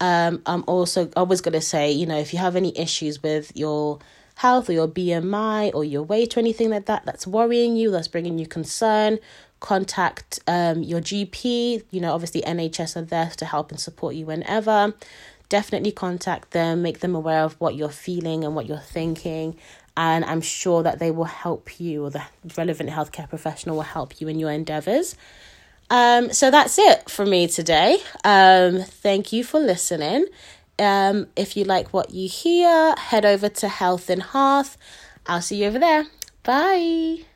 um 0.00 0.40
i'm 0.46 0.64
also 0.66 1.10
i 1.16 1.22
was 1.22 1.42
going 1.42 1.52
to 1.52 1.60
say 1.60 1.92
you 1.92 2.06
know 2.06 2.16
if 2.16 2.32
you 2.32 2.38
have 2.38 2.56
any 2.56 2.76
issues 2.78 3.22
with 3.22 3.54
your 3.54 3.98
health 4.40 4.70
or 4.70 4.72
your 4.72 4.88
BMI 4.88 5.70
or 5.74 5.84
your 5.84 6.02
weight 6.02 6.34
or 6.34 6.40
anything 6.40 6.70
like 6.70 6.86
that 6.86 7.04
that's 7.04 7.26
worrying 7.26 7.76
you, 7.76 7.90
that's 7.90 8.08
bringing 8.08 8.38
you 8.38 8.46
concern, 8.46 9.18
contact 9.60 10.40
um, 10.46 10.82
your 10.82 11.00
GP. 11.00 11.84
You 11.90 12.00
know, 12.00 12.14
obviously, 12.14 12.40
NHS 12.40 12.96
are 12.96 13.02
there 13.02 13.30
to 13.36 13.44
help 13.44 13.70
and 13.70 13.78
support 13.78 14.14
you 14.14 14.24
whenever. 14.24 14.94
Definitely 15.50 15.92
contact 15.92 16.52
them, 16.52 16.80
make 16.80 17.00
them 17.00 17.14
aware 17.14 17.42
of 17.42 17.60
what 17.60 17.74
you're 17.74 17.90
feeling 17.90 18.42
and 18.44 18.54
what 18.54 18.64
you're 18.64 18.78
thinking. 18.78 19.58
And 19.94 20.24
I'm 20.24 20.40
sure 20.40 20.82
that 20.84 21.00
they 21.00 21.10
will 21.10 21.24
help 21.24 21.78
you, 21.78 22.06
or 22.06 22.10
the 22.10 22.22
relevant 22.56 22.88
healthcare 22.88 23.28
professional 23.28 23.76
will 23.76 23.82
help 23.82 24.22
you 24.22 24.28
in 24.28 24.38
your 24.38 24.50
endeavors. 24.50 25.16
Um, 25.90 26.32
so 26.32 26.50
that's 26.50 26.78
it 26.78 27.10
for 27.10 27.26
me 27.26 27.46
today. 27.46 27.98
Um, 28.24 28.80
thank 28.80 29.34
you 29.34 29.44
for 29.44 29.60
listening. 29.60 30.26
Um, 30.80 31.28
if 31.36 31.56
you 31.56 31.64
like 31.64 31.92
what 31.92 32.10
you 32.10 32.28
hear, 32.28 32.94
head 32.96 33.26
over 33.26 33.48
to 33.48 33.68
Health 33.68 34.08
and 34.08 34.22
Hearth. 34.22 34.78
I'll 35.26 35.42
see 35.42 35.62
you 35.62 35.68
over 35.68 35.78
there. 35.78 36.06
Bye. 36.42 37.29